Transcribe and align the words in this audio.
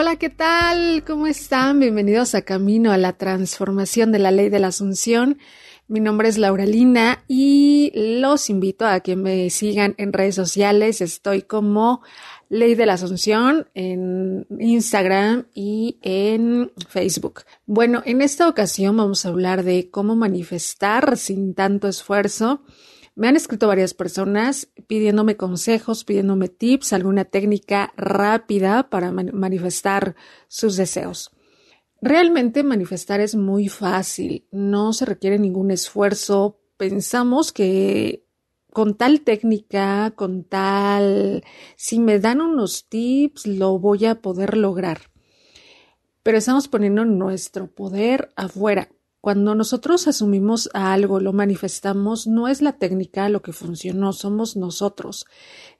Hola, 0.00 0.16
¿qué 0.16 0.30
tal? 0.30 1.04
¿Cómo 1.06 1.26
están? 1.26 1.78
Bienvenidos 1.78 2.34
a 2.34 2.40
Camino 2.40 2.90
a 2.90 2.96
la 2.96 3.18
Transformación 3.18 4.12
de 4.12 4.18
la 4.18 4.30
Ley 4.30 4.48
de 4.48 4.58
la 4.58 4.68
Asunción. 4.68 5.36
Mi 5.88 6.00
nombre 6.00 6.30
es 6.30 6.38
Laura 6.38 6.64
Lina 6.64 7.22
y 7.28 7.92
los 7.94 8.48
invito 8.48 8.86
a 8.86 9.00
que 9.00 9.14
me 9.14 9.50
sigan 9.50 9.94
en 9.98 10.14
redes 10.14 10.36
sociales. 10.36 11.02
Estoy 11.02 11.42
como 11.42 12.00
Ley 12.48 12.76
de 12.76 12.86
la 12.86 12.94
Asunción 12.94 13.68
en 13.74 14.46
Instagram 14.58 15.48
y 15.52 15.98
en 16.00 16.72
Facebook. 16.88 17.42
Bueno, 17.66 18.00
en 18.06 18.22
esta 18.22 18.48
ocasión 18.48 18.96
vamos 18.96 19.26
a 19.26 19.28
hablar 19.28 19.64
de 19.64 19.90
cómo 19.90 20.16
manifestar 20.16 21.18
sin 21.18 21.52
tanto 21.52 21.88
esfuerzo 21.88 22.62
me 23.20 23.28
han 23.28 23.36
escrito 23.36 23.68
varias 23.68 23.92
personas 23.92 24.70
pidiéndome 24.86 25.36
consejos, 25.36 26.04
pidiéndome 26.04 26.48
tips, 26.48 26.94
alguna 26.94 27.26
técnica 27.26 27.92
rápida 27.94 28.88
para 28.88 29.12
manifestar 29.12 30.16
sus 30.48 30.78
deseos. 30.78 31.30
Realmente 32.00 32.62
manifestar 32.62 33.20
es 33.20 33.34
muy 33.34 33.68
fácil, 33.68 34.46
no 34.52 34.94
se 34.94 35.04
requiere 35.04 35.38
ningún 35.38 35.70
esfuerzo. 35.70 36.62
Pensamos 36.78 37.52
que 37.52 38.24
con 38.72 38.96
tal 38.96 39.20
técnica, 39.20 40.12
con 40.12 40.44
tal, 40.44 41.44
si 41.76 41.98
me 41.98 42.20
dan 42.20 42.40
unos 42.40 42.88
tips, 42.88 43.46
lo 43.46 43.78
voy 43.78 44.06
a 44.06 44.22
poder 44.22 44.56
lograr. 44.56 45.10
Pero 46.22 46.38
estamos 46.38 46.68
poniendo 46.68 47.04
nuestro 47.04 47.66
poder 47.66 48.32
afuera. 48.34 48.88
Cuando 49.20 49.54
nosotros 49.54 50.08
asumimos 50.08 50.70
a 50.72 50.94
algo, 50.94 51.20
lo 51.20 51.34
manifestamos, 51.34 52.26
no 52.26 52.48
es 52.48 52.62
la 52.62 52.72
técnica 52.72 53.28
lo 53.28 53.42
que 53.42 53.52
funcionó, 53.52 54.14
somos 54.14 54.56
nosotros. 54.56 55.26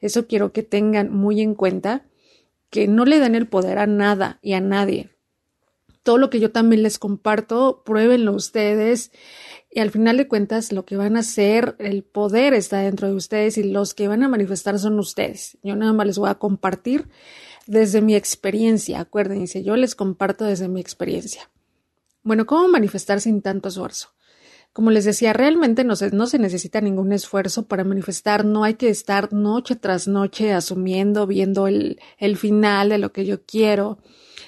Eso 0.01 0.27
quiero 0.27 0.53
que 0.53 0.63
tengan 0.63 1.11
muy 1.11 1.41
en 1.41 1.55
cuenta, 1.55 2.05
que 2.69 2.87
no 2.87 3.07
le 3.07 3.19
den 3.19 3.35
el 3.35 3.49
poder 3.49 3.79
a 3.79 3.87
nada 3.87 4.39
y 4.43 4.53
a 4.53 4.61
nadie. 4.61 5.11
Todo 6.03 6.19
lo 6.19 6.29
que 6.29 6.41
yo 6.41 6.51
también 6.51 6.83
les 6.83 6.99
comparto, 6.99 7.83
pruébenlo 7.85 8.33
ustedes 8.33 9.11
y 9.71 9.81
al 9.81 9.91
final 9.91 10.19
de 10.19 10.29
cuentas 10.29 10.71
lo 10.73 10.85
que 10.85 10.97
van 10.97 11.17
a 11.17 11.21
hacer, 11.21 11.77
el 11.79 12.03
poder 12.03 12.53
está 12.53 12.79
dentro 12.81 13.09
de 13.09 13.15
ustedes 13.15 13.57
y 13.57 13.63
los 13.63 13.95
que 13.95 14.09
van 14.09 14.23
a 14.23 14.29
manifestar 14.29 14.79
son 14.79 14.99
ustedes. 14.99 15.57
Yo 15.63 15.77
nada 15.77 15.93
más 15.95 16.07
les 16.07 16.19
voy 16.19 16.29
a 16.29 16.35
compartir 16.35 17.09
desde 17.67 18.03
mi 18.03 18.15
experiencia, 18.15 19.01
acuérdense, 19.01 19.63
yo 19.63 19.77
les 19.77 19.95
comparto 19.95 20.45
desde 20.45 20.69
mi 20.69 20.81
experiencia. 20.81 21.49
Bueno, 22.23 22.47
¿cómo 22.47 22.69
manifestar 22.69 23.21
sin 23.21 23.41
tanto 23.41 23.71
esfuerzo? 23.71 24.11
Como 24.73 24.91
les 24.91 25.05
decía, 25.05 25.33
realmente 25.33 25.83
no 25.83 25.97
se, 25.97 26.11
no 26.11 26.27
se, 26.27 26.39
necesita 26.39 26.81
ningún 26.81 27.13
esfuerzo 27.13 27.67
para 27.67 27.83
manifestar, 27.83 28.45
no 28.45 28.63
hay 28.63 28.75
que 28.75 28.89
estar 28.89 29.33
noche 29.33 29.75
tras 29.75 30.07
noche 30.07 30.53
asumiendo, 30.53 31.27
viendo 31.27 31.67
el, 31.67 31.99
el 32.19 32.37
final 32.37 32.91
de 32.91 32.99
lo 32.99 33.13
que 33.13 33.25
yo 33.25 33.45
quiero, 33.45 33.99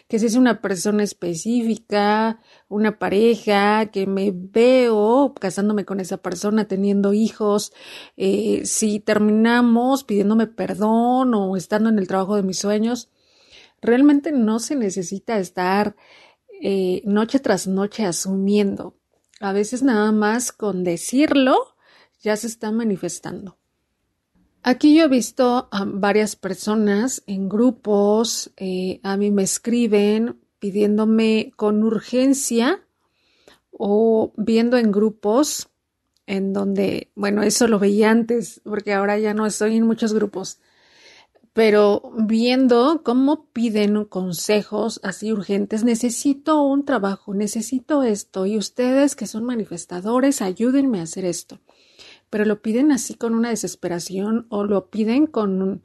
que 0.06 0.19
si 0.19 0.27
es 0.27 0.37
una 0.37 0.61
persona 0.61 1.03
específica, 1.03 2.41
una 2.69 2.98
pareja, 2.98 3.87
que 3.87 4.06
me 4.06 4.31
veo 4.33 5.34
casándome 5.41 5.84
con 5.84 5.98
esa 5.98 6.19
persona, 6.19 6.69
teniendo 6.69 7.15
hijos, 7.15 7.73
eh, 8.17 8.62
si 8.65 9.00
terminamos 9.00 10.05
pidiéndome 10.05 10.47
perdón 10.47 11.34
o 11.34 11.56
estando 11.56 11.89
en 11.89 11.98
el 11.98 12.06
trabajo 12.06 12.37
de 12.37 12.43
mis 12.43 12.59
sueños, 12.59 13.09
realmente 13.81 14.31
no 14.31 14.61
se 14.61 14.77
necesita 14.77 15.39
estar 15.39 15.97
eh, 16.65 17.03
noche 17.05 17.41
tras 17.41 17.67
noche 17.67 18.07
asumiendo. 18.07 18.97
A 19.41 19.53
veces 19.53 19.83
nada 19.83 20.13
más 20.13 20.53
con 20.53 20.85
decirlo 20.85 21.75
ya 22.21 22.37
se 22.37 22.47
está 22.47 22.71
manifestando. 22.71 23.59
Aquí 24.62 24.97
yo 24.97 25.06
he 25.06 25.09
visto 25.09 25.69
a 25.72 25.84
varias 25.84 26.37
personas 26.37 27.25
en 27.27 27.49
grupos, 27.49 28.53
eh, 28.56 29.01
a 29.03 29.17
mí 29.17 29.33
me 29.33 29.43
escriben 29.43 30.39
pidiéndome 30.61 31.53
con 31.56 31.83
urgencia 31.83 32.81
o 33.72 34.33
viendo 34.37 34.77
en 34.77 34.93
grupos 34.93 35.69
en 36.27 36.53
donde, 36.53 37.11
bueno, 37.17 37.43
eso 37.43 37.67
lo 37.67 37.81
veía 37.81 38.12
antes, 38.12 38.61
porque 38.62 38.93
ahora 38.93 39.19
ya 39.19 39.34
no 39.34 39.47
estoy 39.47 39.77
en 39.77 39.84
muchos 39.84 40.12
grupos, 40.12 40.61
pero 41.53 42.13
viendo 42.17 43.03
cómo 43.05 43.47
piden 43.53 44.05
consejos 44.07 45.01
así 45.03 45.33
urgentes, 45.33 45.85
necesito 45.85 46.63
un 46.63 46.85
trabajo, 46.85 47.35
necesito 47.35 48.03
esto, 48.03 48.47
y 48.47 48.57
ustedes 48.57 49.17
que 49.17 49.27
son 49.27 49.45
manifestadores, 49.45 50.41
ayúdenme 50.41 51.01
a 51.01 51.03
hacer 51.03 51.25
esto. 51.27 51.61
Pero 52.31 52.47
lo 52.47 52.63
piden 52.63 52.91
así 52.93 53.15
con 53.15 53.35
una 53.35 53.51
desesperación 53.51 54.47
o 54.49 54.65
lo 54.65 54.89
piden 54.89 55.27
con 55.27 55.83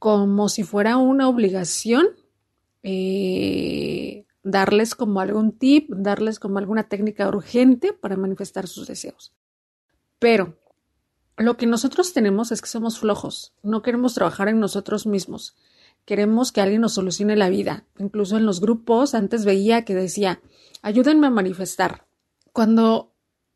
como 0.00 0.48
si 0.48 0.64
fuera 0.64 0.96
una 0.96 1.28
obligación 1.28 2.08
eh, 2.82 4.24
darles 4.42 4.94
como 4.94 5.20
algún 5.20 5.52
tip, 5.52 5.90
darles 5.90 6.38
como 6.38 6.58
alguna 6.58 6.88
técnica 6.88 7.28
urgente 7.28 7.92
para 7.92 8.16
manifestar 8.16 8.66
sus 8.66 8.88
deseos. 8.88 9.32
Pero 10.18 10.58
lo 11.40 11.56
que 11.56 11.66
nosotros 11.66 12.12
tenemos 12.12 12.52
es 12.52 12.60
que 12.60 12.68
somos 12.68 12.98
flojos, 12.98 13.54
no 13.62 13.80
queremos 13.80 14.14
trabajar 14.14 14.48
en 14.48 14.60
nosotros 14.60 15.06
mismos, 15.06 15.56
queremos 16.04 16.52
que 16.52 16.60
alguien 16.60 16.82
nos 16.82 16.94
solucione 16.94 17.34
la 17.34 17.48
vida. 17.48 17.84
Incluso 17.98 18.36
en 18.36 18.44
los 18.44 18.60
grupos 18.60 19.14
antes 19.14 19.44
veía 19.44 19.84
que 19.84 19.94
decía, 19.94 20.42
ayúdenme 20.82 21.28
a 21.28 21.30
manifestar. 21.30 22.06
Cuando 22.52 23.12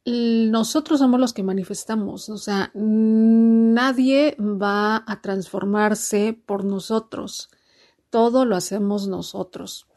nosotros 0.06 1.00
somos 1.00 1.20
los 1.20 1.32
que 1.34 1.42
manifestamos, 1.42 2.28
o 2.30 2.38
sea, 2.38 2.70
nadie 2.74 4.36
va 4.38 5.04
a 5.06 5.20
transformarse 5.20 6.38
por 6.46 6.64
nosotros, 6.64 7.50
todo 8.08 8.46
lo 8.46 8.56
hacemos 8.56 9.08
nosotros. 9.08 9.88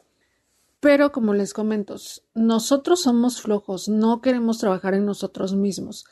Pero 0.80 1.10
como 1.10 1.34
les 1.34 1.54
comento, 1.54 1.96
nosotros 2.34 3.02
somos 3.02 3.40
flojos, 3.40 3.88
no 3.88 4.20
queremos 4.20 4.58
trabajar 4.58 4.94
en 4.94 5.06
nosotros 5.06 5.54
mismos 5.54 6.04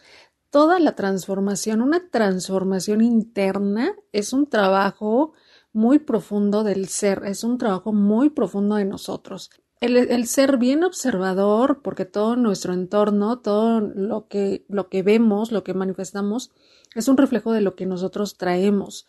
toda 0.50 0.78
la 0.78 0.94
transformación, 0.94 1.80
una 1.80 2.08
transformación 2.08 3.00
interna 3.00 3.94
es 4.12 4.32
un 4.32 4.48
trabajo 4.48 5.32
muy 5.72 5.98
profundo 5.98 6.64
del 6.64 6.88
ser, 6.88 7.22
es 7.26 7.44
un 7.44 7.58
trabajo 7.58 7.92
muy 7.92 8.30
profundo 8.30 8.76
de 8.76 8.86
nosotros. 8.86 9.50
El, 9.78 10.26
ser 10.26 10.56
bien 10.56 10.84
observador, 10.84 11.82
porque 11.82 12.06
todo 12.06 12.34
nuestro 12.34 12.72
entorno, 12.72 13.40
todo 13.40 13.80
lo 13.80 14.26
que, 14.26 14.64
lo 14.68 14.88
que 14.88 15.02
vemos, 15.02 15.52
lo 15.52 15.64
que 15.64 15.74
manifestamos, 15.74 16.50
es 16.94 17.08
un 17.08 17.18
reflejo 17.18 17.52
de 17.52 17.60
lo 17.60 17.76
que 17.76 17.84
nosotros 17.84 18.38
traemos. 18.38 19.06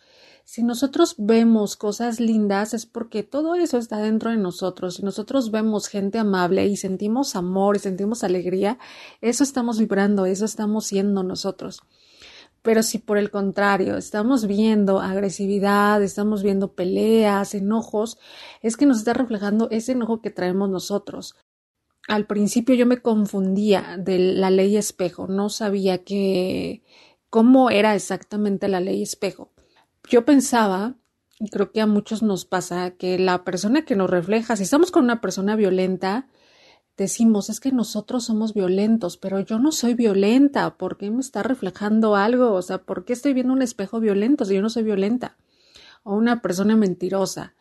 Si 0.50 0.62
nosotros 0.62 1.14
vemos 1.18 1.76
cosas 1.76 2.20
lindas 2.20 2.72
es 2.72 2.86
porque 2.86 3.22
todo 3.22 3.54
eso 3.54 3.76
está 3.76 3.98
dentro 3.98 4.30
de 4.30 4.38
nosotros. 4.38 4.94
Si 4.94 5.02
nosotros 5.02 5.50
vemos 5.50 5.88
gente 5.88 6.18
amable 6.18 6.66
y 6.66 6.78
sentimos 6.78 7.36
amor 7.36 7.76
y 7.76 7.80
sentimos 7.80 8.24
alegría, 8.24 8.78
eso 9.20 9.44
estamos 9.44 9.78
vibrando, 9.78 10.24
eso 10.24 10.46
estamos 10.46 10.86
siendo 10.86 11.22
nosotros. 11.22 11.82
Pero 12.62 12.82
si 12.82 12.96
por 12.96 13.18
el 13.18 13.30
contrario 13.30 13.98
estamos 13.98 14.46
viendo 14.46 15.00
agresividad, 15.00 16.02
estamos 16.02 16.42
viendo 16.42 16.72
peleas, 16.72 17.54
enojos, 17.54 18.16
es 18.62 18.78
que 18.78 18.86
nos 18.86 19.00
está 19.00 19.12
reflejando 19.12 19.68
ese 19.70 19.92
enojo 19.92 20.22
que 20.22 20.30
traemos 20.30 20.70
nosotros. 20.70 21.36
Al 22.08 22.26
principio 22.26 22.74
yo 22.74 22.86
me 22.86 23.02
confundía 23.02 23.98
de 23.98 24.18
la 24.18 24.48
ley 24.48 24.78
espejo, 24.78 25.26
no 25.26 25.50
sabía 25.50 26.04
que 26.04 26.84
cómo 27.28 27.68
era 27.68 27.94
exactamente 27.94 28.66
la 28.68 28.80
ley 28.80 29.02
espejo 29.02 29.50
yo 30.08 30.24
pensaba, 30.24 30.94
y 31.38 31.50
creo 31.50 31.72
que 31.72 31.80
a 31.80 31.86
muchos 31.86 32.22
nos 32.22 32.44
pasa, 32.44 32.90
que 32.92 33.18
la 33.18 33.44
persona 33.44 33.84
que 33.84 33.96
nos 33.96 34.10
refleja, 34.10 34.56
si 34.56 34.64
estamos 34.64 34.90
con 34.90 35.04
una 35.04 35.20
persona 35.20 35.56
violenta, 35.56 36.28
decimos, 36.96 37.48
es 37.48 37.60
que 37.60 37.70
nosotros 37.72 38.24
somos 38.24 38.54
violentos, 38.54 39.16
pero 39.16 39.40
yo 39.40 39.58
no 39.58 39.72
soy 39.72 39.94
violenta, 39.94 40.76
¿por 40.76 40.98
qué 40.98 41.10
me 41.10 41.20
está 41.20 41.42
reflejando 41.42 42.16
algo? 42.16 42.52
O 42.52 42.62
sea, 42.62 42.78
¿por 42.78 43.04
qué 43.04 43.12
estoy 43.12 43.34
viendo 43.34 43.52
un 43.52 43.62
espejo 43.62 44.00
violento 44.00 44.44
si 44.44 44.54
yo 44.54 44.62
no 44.62 44.70
soy 44.70 44.82
violenta? 44.82 45.36
O 46.02 46.14
una 46.14 46.42
persona 46.42 46.76
mentirosa. 46.76 47.54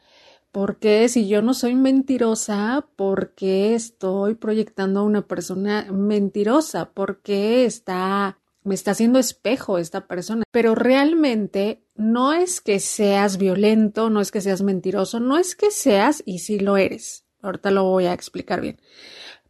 ¿Por 0.51 0.80
qué 0.80 1.07
si 1.10 1.27
yo 1.27 1.42
no 1.42 1.54
soy 1.54 1.75
mentirosa, 1.75 2.88
por 2.95 3.36
qué 3.36 3.75
estoy 3.75 4.36
proyectando 4.36 5.01
a 5.01 5.04
una 5.04 5.27
persona 5.27 5.86
mentirosa? 5.92 6.92
¿Por 6.92 7.22
qué 7.22 7.66
está 7.66 8.39
me 8.68 8.75
está 8.75 8.92
haciendo 8.92 9.18
espejo 9.18 9.77
esta 9.77 10.07
persona. 10.07 10.44
Pero 10.51 10.75
realmente 10.75 11.87
no 11.98 12.34
es 12.34 12.62
que 12.62 12.80
seas 12.80 13.38
violento, 13.38 14.10
no 14.10 14.22
es 14.22 14.32
que 14.32 14.42
seas 14.42 14.62
mentiroso, 14.62 15.20
no 15.20 15.38
es 15.38 15.56
que 15.56 15.72
seas, 15.72 16.24
y 16.26 16.40
sí 16.40 16.60
lo 16.60 16.78
eres. 16.78 17.26
Ahorita 17.42 17.72
lo 17.72 17.84
voy 17.84 18.06
a 18.06 18.14
explicar 18.14 18.62
bien. 18.62 18.80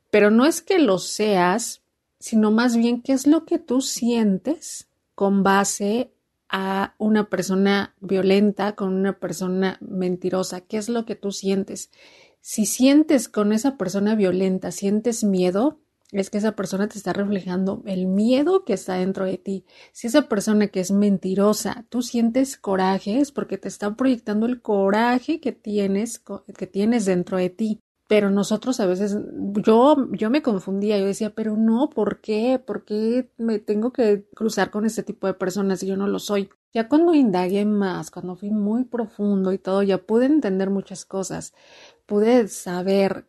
Pero 0.09 0.31
no 0.31 0.45
es 0.45 0.61
que 0.61 0.79
lo 0.79 0.97
seas, 0.97 1.81
sino 2.19 2.51
más 2.51 2.75
bien 2.75 3.01
qué 3.01 3.13
es 3.13 3.27
lo 3.27 3.45
que 3.45 3.59
tú 3.59 3.81
sientes 3.81 4.87
con 5.13 5.43
base 5.43 6.11
a 6.49 6.95
una 6.97 7.29
persona 7.29 7.95
violenta, 7.99 8.75
con 8.75 8.93
una 8.93 9.19
persona 9.19 9.77
mentirosa. 9.81 10.61
¿Qué 10.61 10.77
es 10.77 10.89
lo 10.89 11.05
que 11.05 11.15
tú 11.15 11.31
sientes? 11.31 11.91
Si 12.39 12.65
sientes 12.65 13.27
con 13.27 13.51
esa 13.51 13.77
persona 13.77 14.15
violenta, 14.15 14.71
sientes 14.71 15.23
miedo, 15.23 15.79
es 16.11 16.29
que 16.29 16.37
esa 16.37 16.55
persona 16.55 16.87
te 16.87 16.97
está 16.97 17.13
reflejando 17.13 17.83
el 17.85 18.07
miedo 18.07 18.63
que 18.63 18.73
está 18.73 18.95
dentro 18.95 19.25
de 19.25 19.37
ti. 19.37 19.65
Si 19.91 20.07
esa 20.07 20.29
persona 20.29 20.67
que 20.67 20.79
es 20.79 20.91
mentirosa, 20.91 21.85
tú 21.89 22.01
sientes 22.01 22.57
coraje, 22.57 23.19
es 23.19 23.31
porque 23.31 23.57
te 23.57 23.67
está 23.67 23.95
proyectando 23.95 24.45
el 24.45 24.61
coraje 24.61 25.39
que 25.41 25.51
tienes, 25.51 26.23
que 26.57 26.67
tienes 26.67 27.05
dentro 27.05 27.37
de 27.37 27.49
ti. 27.49 27.81
Pero 28.07 28.29
nosotros 28.29 28.79
a 28.79 28.85
veces, 28.85 29.17
yo, 29.65 29.97
yo 30.13 30.29
me 30.29 30.41
confundía, 30.41 30.97
yo 30.97 31.05
decía, 31.05 31.35
pero 31.35 31.57
no, 31.57 31.89
¿por 31.89 32.21
qué? 32.21 32.57
¿Por 32.57 32.85
qué 32.85 33.29
me 33.37 33.59
tengo 33.59 33.91
que 33.91 34.25
cruzar 34.33 34.71
con 34.71 34.85
este 34.85 35.03
tipo 35.03 35.27
de 35.27 35.33
personas 35.33 35.79
si 35.81 35.87
yo 35.87 35.97
no 35.97 36.07
lo 36.07 36.19
soy? 36.19 36.49
Ya 36.73 36.87
cuando 36.87 37.13
indagué 37.13 37.65
más, 37.65 38.09
cuando 38.09 38.37
fui 38.37 38.49
muy 38.49 38.85
profundo 38.85 39.51
y 39.51 39.57
todo, 39.57 39.83
ya 39.83 39.97
pude 39.97 40.25
entender 40.25 40.69
muchas 40.69 41.03
cosas. 41.03 41.53
Pude 42.05 42.47
saber 42.47 43.27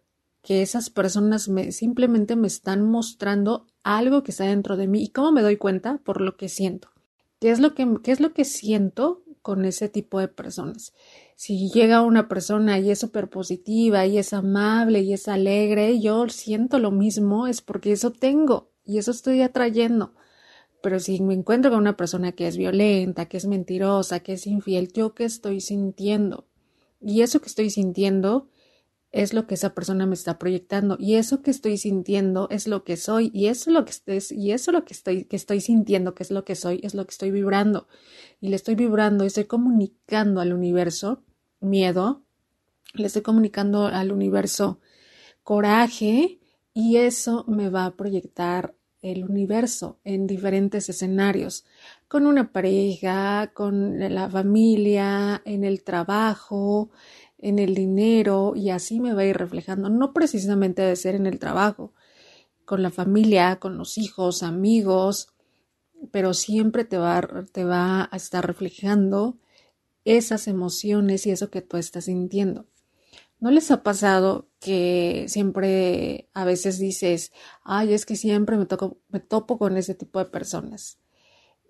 que 0.48 0.62
esas 0.62 0.88
personas 0.88 1.50
me, 1.50 1.72
simplemente 1.72 2.34
me 2.34 2.46
están 2.46 2.82
mostrando 2.82 3.66
algo 3.82 4.22
que 4.22 4.30
está 4.30 4.44
dentro 4.44 4.78
de 4.78 4.86
mí. 4.88 5.02
¿Y 5.02 5.08
cómo 5.10 5.30
me 5.30 5.42
doy 5.42 5.58
cuenta? 5.58 5.98
Por 5.98 6.22
lo 6.22 6.38
que 6.38 6.48
siento. 6.48 6.88
¿Qué 7.38 7.50
es 7.50 7.60
lo 7.60 7.74
que, 7.74 7.86
qué 8.02 8.12
es 8.12 8.20
lo 8.20 8.32
que 8.32 8.46
siento 8.46 9.22
con 9.42 9.66
ese 9.66 9.90
tipo 9.90 10.18
de 10.20 10.28
personas? 10.28 10.94
Si 11.36 11.68
llega 11.68 12.00
una 12.00 12.28
persona 12.28 12.78
y 12.78 12.90
es 12.90 12.98
súper 12.98 13.28
positiva 13.28 14.06
y 14.06 14.16
es 14.16 14.32
amable 14.32 15.02
y 15.02 15.12
es 15.12 15.28
alegre, 15.28 16.00
yo 16.00 16.26
siento 16.30 16.78
lo 16.78 16.92
mismo, 16.92 17.46
es 17.46 17.60
porque 17.60 17.92
eso 17.92 18.10
tengo 18.10 18.70
y 18.86 18.96
eso 18.96 19.10
estoy 19.10 19.42
atrayendo. 19.42 20.14
Pero 20.82 20.98
si 20.98 21.20
me 21.20 21.34
encuentro 21.34 21.70
con 21.70 21.80
una 21.80 21.98
persona 21.98 22.32
que 22.32 22.48
es 22.48 22.56
violenta, 22.56 23.26
que 23.26 23.36
es 23.36 23.44
mentirosa, 23.44 24.20
que 24.20 24.32
es 24.32 24.46
infiel, 24.46 24.90
¿yo 24.94 25.12
qué 25.12 25.24
estoy 25.26 25.60
sintiendo? 25.60 26.46
Y 27.02 27.20
eso 27.20 27.42
que 27.42 27.48
estoy 27.48 27.68
sintiendo 27.68 28.48
es 29.10 29.32
lo 29.32 29.46
que 29.46 29.54
esa 29.54 29.74
persona 29.74 30.06
me 30.06 30.14
está 30.14 30.38
proyectando. 30.38 30.96
Y 30.98 31.16
eso 31.16 31.42
que 31.42 31.50
estoy 31.50 31.78
sintiendo 31.78 32.48
es 32.50 32.68
lo 32.68 32.84
que 32.84 32.96
soy 32.96 33.30
y 33.34 33.46
eso 33.46 33.70
lo 33.70 33.84
que 33.84 33.92
es, 34.06 34.32
y 34.32 34.52
eso 34.52 34.72
lo 34.72 34.84
que 34.84 34.92
estoy 34.92 35.24
que 35.24 35.36
estoy 35.36 35.60
sintiendo 35.60 36.14
que 36.14 36.22
es 36.22 36.30
lo 36.30 36.44
que 36.44 36.54
soy 36.54 36.80
es 36.82 36.94
lo 36.94 37.06
que 37.06 37.12
estoy 37.12 37.30
vibrando. 37.30 37.88
Y 38.40 38.48
le 38.48 38.56
estoy 38.56 38.74
vibrando 38.74 39.24
y 39.24 39.28
estoy 39.28 39.44
comunicando 39.44 40.40
al 40.40 40.52
universo 40.52 41.22
miedo 41.60 42.22
le 42.94 43.06
estoy 43.06 43.22
comunicando 43.22 43.86
al 43.86 44.12
universo 44.12 44.80
coraje 45.42 46.40
y 46.74 46.96
eso 46.96 47.44
me 47.48 47.68
va 47.70 47.86
a 47.86 47.96
proyectar 47.96 48.74
el 49.00 49.24
universo 49.24 50.00
en 50.02 50.26
diferentes 50.26 50.88
escenarios, 50.88 51.64
con 52.08 52.26
una 52.26 52.50
pareja, 52.50 53.52
con 53.54 53.98
la 54.12 54.28
familia, 54.28 55.40
en 55.44 55.62
el 55.62 55.84
trabajo, 55.84 56.90
en 57.38 57.58
el 57.58 57.74
dinero 57.74 58.54
y 58.56 58.70
así 58.70 59.00
me 59.00 59.14
va 59.14 59.22
a 59.22 59.26
ir 59.26 59.36
reflejando. 59.36 59.88
No 59.88 60.12
precisamente 60.12 60.82
de 60.82 60.96
ser 60.96 61.14
en 61.14 61.26
el 61.26 61.38
trabajo, 61.38 61.92
con 62.64 62.82
la 62.82 62.90
familia, 62.90 63.56
con 63.56 63.78
los 63.78 63.96
hijos, 63.96 64.42
amigos, 64.42 65.32
pero 66.10 66.34
siempre 66.34 66.84
te 66.84 66.98
va, 66.98 67.26
te 67.52 67.64
va 67.64 68.08
a 68.10 68.16
estar 68.16 68.46
reflejando 68.46 69.38
esas 70.04 70.48
emociones 70.48 71.26
y 71.26 71.30
eso 71.30 71.50
que 71.50 71.62
tú 71.62 71.76
estás 71.76 72.06
sintiendo. 72.06 72.66
¿No 73.40 73.50
les 73.50 73.70
ha 73.70 73.82
pasado 73.82 74.48
que 74.58 75.26
siempre 75.28 76.28
a 76.34 76.44
veces 76.44 76.78
dices, 76.78 77.32
ay, 77.62 77.94
es 77.94 78.04
que 78.04 78.16
siempre 78.16 78.56
me, 78.56 78.66
toco, 78.66 78.98
me 79.08 79.20
topo 79.20 79.58
con 79.58 79.76
ese 79.76 79.94
tipo 79.94 80.18
de 80.18 80.24
personas? 80.24 80.98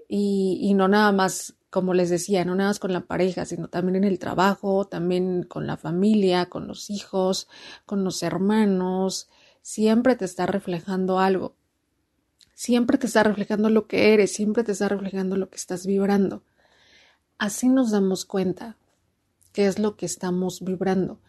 Y, 0.08 0.58
y 0.62 0.72
no 0.72 0.88
nada 0.88 1.12
más 1.12 1.57
como 1.70 1.92
les 1.92 2.08
decía, 2.08 2.44
no 2.44 2.54
nada 2.54 2.70
más 2.70 2.78
con 2.78 2.92
la 2.92 3.06
pareja, 3.06 3.44
sino 3.44 3.68
también 3.68 3.96
en 3.96 4.04
el 4.04 4.18
trabajo, 4.18 4.86
también 4.86 5.42
con 5.42 5.66
la 5.66 5.76
familia, 5.76 6.46
con 6.46 6.66
los 6.66 6.88
hijos, 6.90 7.48
con 7.84 8.04
los 8.04 8.22
hermanos, 8.22 9.28
siempre 9.60 10.16
te 10.16 10.24
está 10.24 10.46
reflejando 10.46 11.18
algo. 11.18 11.54
Siempre 12.54 12.98
te 12.98 13.06
está 13.06 13.22
reflejando 13.22 13.70
lo 13.70 13.86
que 13.86 14.14
eres, 14.14 14.32
siempre 14.32 14.64
te 14.64 14.72
está 14.72 14.88
reflejando 14.88 15.36
lo 15.36 15.48
que 15.48 15.56
estás 15.56 15.86
vibrando. 15.86 16.42
Así 17.36 17.68
nos 17.68 17.90
damos 17.90 18.24
cuenta 18.24 18.76
qué 19.52 19.66
es 19.66 19.78
lo 19.78 19.96
que 19.96 20.06
estamos 20.06 20.62
vibrando. 20.64 21.20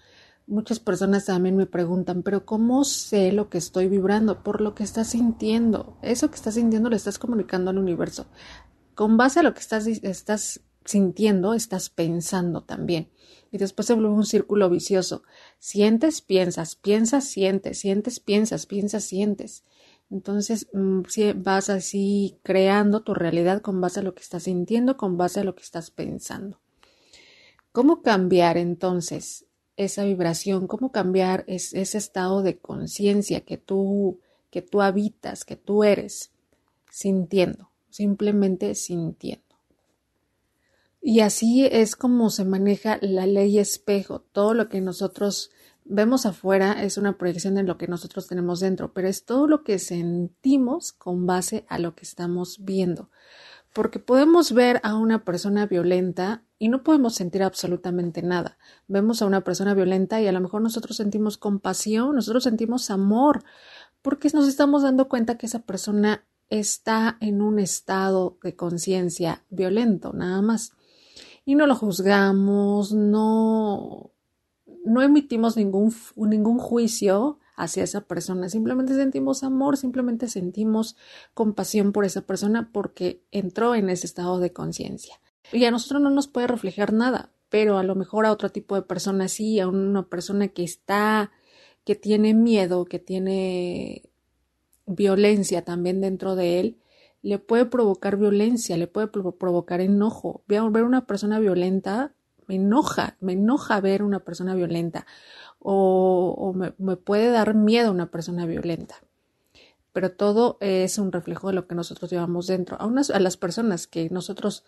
Muchas 0.48 0.80
personas 0.80 1.26
también 1.26 1.56
me 1.56 1.68
preguntan, 1.68 2.24
pero 2.24 2.46
¿cómo 2.46 2.84
sé 2.84 3.32
lo 3.32 3.50
que 3.50 3.60
estoy 3.60 3.88
vibrando? 3.88 4.42
Por 4.42 4.62
lo 4.62 4.74
que 4.74 4.84
estás 4.84 5.10
sintiendo. 5.10 5.98
Eso 6.02 6.30
que 6.30 6.36
estás 6.36 6.56
sintiendo 6.56 6.90
lo 6.90 6.96
estás 6.96 7.20
comunicando 7.20 7.70
al 7.70 7.78
universo 7.78 8.26
con 9.00 9.16
base 9.16 9.40
a 9.40 9.44
lo 9.44 9.54
que 9.54 9.62
estás, 9.62 9.88
estás 9.88 10.60
sintiendo, 10.84 11.54
estás 11.54 11.90
pensando 11.90 12.66
también. 12.66 13.08
Y 13.50 13.58
después 13.58 13.86
se 13.86 13.94
vuelve 13.94 14.10
un 14.10 14.26
círculo 14.26 14.70
vicioso. 14.70 15.24
Sientes, 15.58 16.20
piensas, 16.20 16.76
piensas, 16.76 17.24
sientes, 17.24 17.80
sientes, 17.80 18.20
piensas, 18.20 18.66
piensas, 18.66 19.06
sientes. 19.06 19.64
Entonces 20.12 20.68
mm, 20.74 21.04
vas 21.38 21.70
así 21.70 22.40
creando 22.44 23.02
tu 23.02 23.14
realidad 23.14 23.62
con 23.62 23.80
base 23.80 24.02
a 24.02 24.04
lo 24.04 24.14
que 24.14 24.22
estás 24.22 24.44
sintiendo, 24.44 24.98
con 24.98 25.16
base 25.16 25.40
a 25.40 25.44
lo 25.46 25.56
que 25.56 25.64
estás 25.64 25.92
pensando. 25.92 26.60
¿Cómo 27.72 28.02
cambiar 28.02 28.58
entonces 28.58 29.46
esa 29.78 30.04
vibración? 30.04 30.68
¿Cómo 30.68 30.92
cambiar 30.92 31.46
ese 31.48 31.98
estado 31.98 32.42
de 32.42 32.58
conciencia 32.58 33.46
que 33.46 33.58
tú, 33.58 34.20
que 34.50 34.62
tú 34.62 34.82
habitas, 34.82 35.46
que 35.46 35.56
tú 35.56 35.86
eres, 35.86 36.32
sintiendo? 36.92 37.69
Simplemente 37.90 38.76
sintiendo. 38.76 39.50
Y 41.02 41.22
así 41.22 41.66
es 41.66 41.96
como 41.96 42.30
se 42.30 42.46
maneja 42.46 42.98
la 43.02 43.26
ley 43.26 43.58
espejo. 43.58 44.22
Todo 44.32 44.54
lo 44.54 44.68
que 44.68 44.82
nosotros 44.82 45.52
vemos 45.86 46.26
afuera 46.26 46.84
es 46.84 46.98
una 46.98 47.18
proyección 47.18 47.56
de 47.56 47.64
lo 47.64 47.78
que 47.78 47.88
nosotros 47.88 48.28
tenemos 48.28 48.60
dentro, 48.60 48.94
pero 48.94 49.08
es 49.08 49.26
todo 49.26 49.48
lo 49.48 49.64
que 49.64 49.80
sentimos 49.80 50.92
con 50.92 51.26
base 51.26 51.66
a 51.70 51.80
lo 51.80 51.96
que 51.96 52.04
estamos 52.04 52.64
viendo. 52.64 53.10
Porque 53.74 54.00
podemos 54.00 54.52
ver 54.52 54.82
a 54.84 54.96
una 54.96 55.24
persona 55.24 55.68
violenta 55.68 56.44
y 56.58 56.70
no 56.70 56.84
podemos 56.84 57.16
sentir 57.16 57.44
absolutamente 57.44 58.22
nada. 58.22 58.58
Vemos 58.88 59.22
a 59.22 59.26
una 59.26 59.44
persona 59.44 59.74
violenta 59.74 60.22
y 60.22 60.28
a 60.28 60.32
lo 60.32 60.42
mejor 60.42 60.62
nosotros 60.62 60.98
sentimos 60.98 61.38
compasión, 61.38 62.16
nosotros 62.16 62.44
sentimos 62.44 62.90
amor, 62.90 63.44
porque 64.02 64.30
nos 64.34 64.48
estamos 64.48 64.84
dando 64.84 65.08
cuenta 65.08 65.38
que 65.38 65.46
esa 65.46 65.60
persona 65.60 66.26
está 66.50 67.18
en 67.22 67.42
un 67.42 67.60
estado 67.60 68.38
de 68.44 68.56
conciencia 68.56 69.44
violento, 69.50 70.14
nada 70.14 70.42
más. 70.42 70.74
Y 71.46 71.56
no 71.56 71.68
lo 71.68 71.76
juzgamos, 71.76 72.94
no, 72.94 74.12
no 74.86 75.02
emitimos 75.02 75.58
ningún, 75.58 75.94
ningún 76.16 76.60
juicio 76.60 77.40
hacia 77.56 77.84
esa 77.84 78.02
persona, 78.02 78.48
simplemente 78.48 78.96
sentimos 78.96 79.44
amor, 79.44 79.76
simplemente 79.76 80.30
sentimos 80.30 80.96
compasión 81.34 81.92
por 81.92 82.06
esa 82.06 82.22
persona 82.22 82.72
porque 82.72 83.26
entró 83.32 83.76
en 83.76 83.90
ese 83.90 84.08
estado 84.08 84.40
de 84.40 84.54
conciencia. 84.54 85.20
Y 85.52 85.66
a 85.66 85.72
nosotros 85.72 86.02
no 86.02 86.10
nos 86.10 86.28
puede 86.28 86.48
reflejar 86.48 86.94
nada, 86.94 87.34
pero 87.50 87.78
a 87.78 87.84
lo 87.84 87.96
mejor 87.96 88.26
a 88.26 88.32
otro 88.32 88.50
tipo 88.50 88.76
de 88.76 88.84
persona 88.84 89.28
sí, 89.28 89.60
a 89.60 89.68
una 89.68 90.08
persona 90.08 90.48
que 90.48 90.64
está, 90.64 91.32
que 91.84 91.96
tiene 91.96 92.34
miedo, 92.34 92.86
que 92.86 93.00
tiene 93.00 94.10
violencia 94.90 95.64
también 95.64 96.02
dentro 96.02 96.36
de 96.36 96.60
él, 96.60 96.78
le 97.22 97.40
puede 97.40 97.66
provocar 97.66 98.18
violencia, 98.18 98.78
le 98.78 98.88
puede 98.88 99.08
provocar 99.08 99.82
enojo. 99.82 100.42
Ver 100.48 100.84
una 100.84 101.06
persona 101.06 101.40
violenta 101.40 102.14
me 102.48 102.56
enoja, 102.56 103.16
me 103.20 103.34
enoja 103.34 103.80
ver 103.80 104.02
una 104.02 104.22
persona 104.22 104.56
violenta 104.56 105.06
o, 105.60 106.54
me, 106.56 106.96
puede 106.96 107.30
dar 107.30 107.54
miedo 107.54 107.92
una 107.92 108.10
persona 108.10 108.46
violenta. 108.46 108.96
Pero 109.94 110.12
todo 110.12 110.58
es 110.62 110.98
un 110.98 111.12
reflejo 111.12 111.48
de 111.48 111.54
lo 111.54 111.68
que 111.68 111.76
nosotros 111.76 112.10
llevamos 112.10 112.48
dentro. 112.48 112.78
A, 112.80 112.86
unas, 112.86 113.10
a 113.10 113.20
las 113.20 113.38
personas 113.38 113.86
que 113.86 114.10
nosotros 114.10 114.64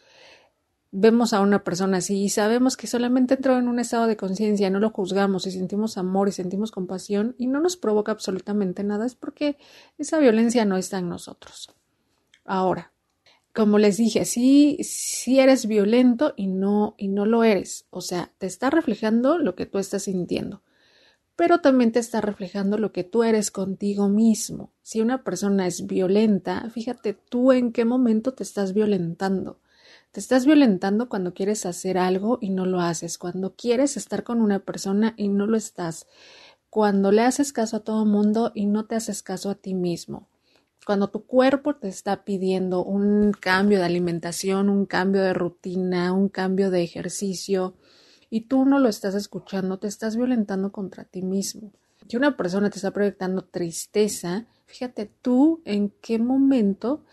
vemos 0.92 1.32
a 1.34 1.40
una 1.40 1.64
persona 1.64 1.98
así 1.98 2.24
y 2.24 2.30
sabemos 2.30 2.76
que 2.76 2.86
solamente 2.86 3.36
entró 3.36 3.58
en 3.58 3.70
un 3.70 3.80
estado 3.80 4.08
de 4.08 4.18
conciencia, 4.18 4.70
no 4.70 4.80
lo 4.80 4.90
juzgamos 4.90 5.48
y 5.48 5.52
sentimos 5.52 5.98
amor 5.98 6.28
y 6.28 6.34
sentimos 6.34 6.72
compasión 6.72 7.34
y 7.38 7.48
no 7.48 7.62
nos 7.62 7.78
provoca 7.78 8.12
absolutamente 8.12 8.84
nada, 8.84 9.06
es 9.06 9.16
porque 9.16 9.58
esa 9.98 10.20
violencia 10.20 10.66
no 10.66 10.76
está 10.76 11.00
en 11.00 11.10
nosotros. 11.10 11.74
Ahora, 12.44 12.92
como 13.54 13.80
les 13.80 13.98
dije, 13.98 14.26
sí 14.26 14.78
eres 15.40 15.66
violento 15.66 16.34
y 16.36 16.48
no, 16.48 16.96
y 16.98 17.08
no 17.08 17.26
lo 17.26 17.44
eres. 17.44 17.86
O 17.90 18.02
sea, 18.02 18.32
te 18.38 18.48
está 18.48 18.70
reflejando 18.70 19.38
lo 19.38 19.56
que 19.56 19.66
tú 19.66 19.78
estás 19.78 20.04
sintiendo, 20.04 20.62
pero 21.38 21.60
también 21.60 21.92
te 21.92 22.00
está 22.00 22.20
reflejando 22.20 22.78
lo 22.78 22.92
que 22.92 23.04
tú 23.06 23.24
eres 23.24 23.50
contigo 23.50 24.10
mismo. 24.10 24.74
Si 24.82 25.00
una 25.00 25.24
persona 25.24 25.68
es 25.68 25.88
violenta, 25.88 26.70
fíjate 26.70 27.14
tú 27.14 27.54
en 27.54 27.72
qué 27.72 27.86
momento 27.86 28.34
te 28.34 28.44
estás 28.44 28.74
violentando 28.74 29.60
te 30.12 30.20
estás 30.20 30.46
violentando 30.46 31.08
cuando 31.08 31.34
quieres 31.34 31.66
hacer 31.66 31.98
algo 31.98 32.38
y 32.42 32.50
no 32.50 32.66
lo 32.66 32.82
haces, 32.82 33.18
cuando 33.18 33.56
quieres 33.56 33.96
estar 33.96 34.24
con 34.24 34.42
una 34.42 34.60
persona 34.60 35.14
y 35.16 35.30
no 35.30 35.48
lo 35.48 35.56
estás, 35.56 36.08
cuando 36.70 37.12
le 37.12 37.22
haces 37.22 37.54
caso 37.54 37.78
a 37.78 37.84
todo 37.84 38.06
mundo 38.06 38.52
y 38.54 38.66
no 38.66 38.86
te 38.86 38.96
haces 38.96 39.24
caso 39.24 39.50
a 39.50 39.56
ti 39.56 39.74
mismo, 39.74 40.28
cuando 40.86 41.10
tu 41.10 41.26
cuerpo 41.26 41.76
te 41.76 41.88
está 41.88 42.26
pidiendo 42.26 42.84
un 42.84 43.32
cambio 43.32 43.80
de 43.80 43.86
alimentación, 43.86 44.70
un 44.70 44.86
cambio 44.86 45.22
de 45.22 45.34
rutina, 45.34 46.12
un 46.12 46.28
cambio 46.28 46.72
de 46.72 46.84
ejercicio 46.84 47.76
y 48.30 48.42
tú 48.42 48.66
no 48.66 48.80
lo 48.80 48.90
estás 48.90 49.16
escuchando, 49.16 49.80
te 49.80 49.88
estás 49.88 50.18
violentando 50.18 50.72
contra 50.72 51.06
ti 51.06 51.22
mismo. 51.22 51.72
que 52.10 52.18
una 52.18 52.36
persona 52.36 52.70
te 52.70 52.78
está 52.78 52.92
proyectando 52.92 53.46
tristeza, 53.46 54.46
fíjate 54.66 55.10
tú 55.22 55.62
en 55.64 55.94
qué 56.02 56.20
momento 56.20 57.06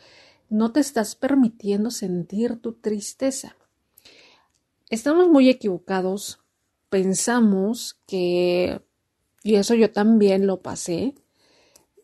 no 0.49 0.73
te 0.73 0.81
estás 0.81 1.15
permitiendo 1.15 1.91
sentir 1.91 2.57
tu 2.57 2.73
tristeza. 2.75 3.57
Estamos 4.91 5.29
muy 5.29 5.51
equivocados, 5.51 6.41
pensamos 6.89 8.01
que, 8.07 8.81
y 9.43 9.57
eso 9.57 9.75
yo 9.75 9.93
también 9.93 10.47
lo 10.47 10.63
pasé, 10.63 11.15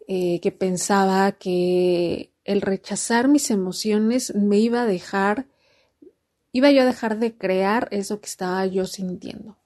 eh, 0.06 0.40
que 0.40 0.52
pensaba 0.52 1.32
que 1.32 2.30
el 2.44 2.60
rechazar 2.60 3.28
mis 3.28 3.50
emociones 3.50 4.34
me 4.34 4.58
iba 4.58 4.82
a 4.82 4.86
dejar, 4.86 5.46
iba 6.52 6.70
yo 6.70 6.82
a 6.82 6.86
dejar 6.86 7.18
de 7.18 7.36
crear 7.38 7.88
eso 7.90 8.20
que 8.20 8.26
estaba 8.26 8.66
yo 8.66 8.86
sintiendo. 8.86 9.56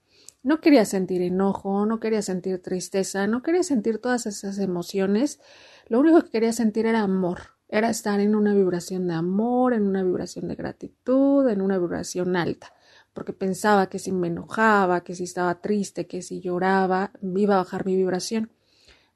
No 0.45 0.61
quería 0.61 0.85
sentir 0.85 1.23
enojo, 1.23 1.85
no 1.85 1.99
quería 1.99 2.23
sentir 2.23 2.63
tristeza, 2.63 3.27
no 3.27 3.43
quería 3.43 3.65
sentir 3.65 3.99
todas 3.99 4.27
esas 4.27 4.59
emociones. 4.59 5.41
Lo 5.89 5.99
único 5.99 6.23
que 6.23 6.31
quería 6.31 6.53
sentir 6.53 6.87
era 6.87 7.01
amor, 7.01 7.58
era 7.69 7.91
estar 7.91 8.21
en 8.21 8.35
una 8.35 8.55
vibración 8.55 9.07
de 9.09 9.15
amor, 9.15 9.75
en 9.75 9.87
una 9.87 10.03
vibración 10.03 10.49
de 10.49 10.55
gratitud, 10.55 11.49
en 11.49 11.61
una 11.61 11.79
vibración 11.79 12.35
alta, 12.37 12.73
porque 13.13 13.33
pensaba 13.33 13.89
que 13.89 13.99
si 13.99 14.13
me 14.13 14.29
enojaba, 14.29 15.03
que 15.03 15.15
si 15.15 15.25
estaba 15.25 15.61
triste, 15.61 16.07
que 16.07 16.23
si 16.23 16.41
lloraba, 16.41 17.13
iba 17.23 17.55
a 17.55 17.59
bajar 17.59 17.85
mi 17.85 17.97
vibración. 17.97 18.51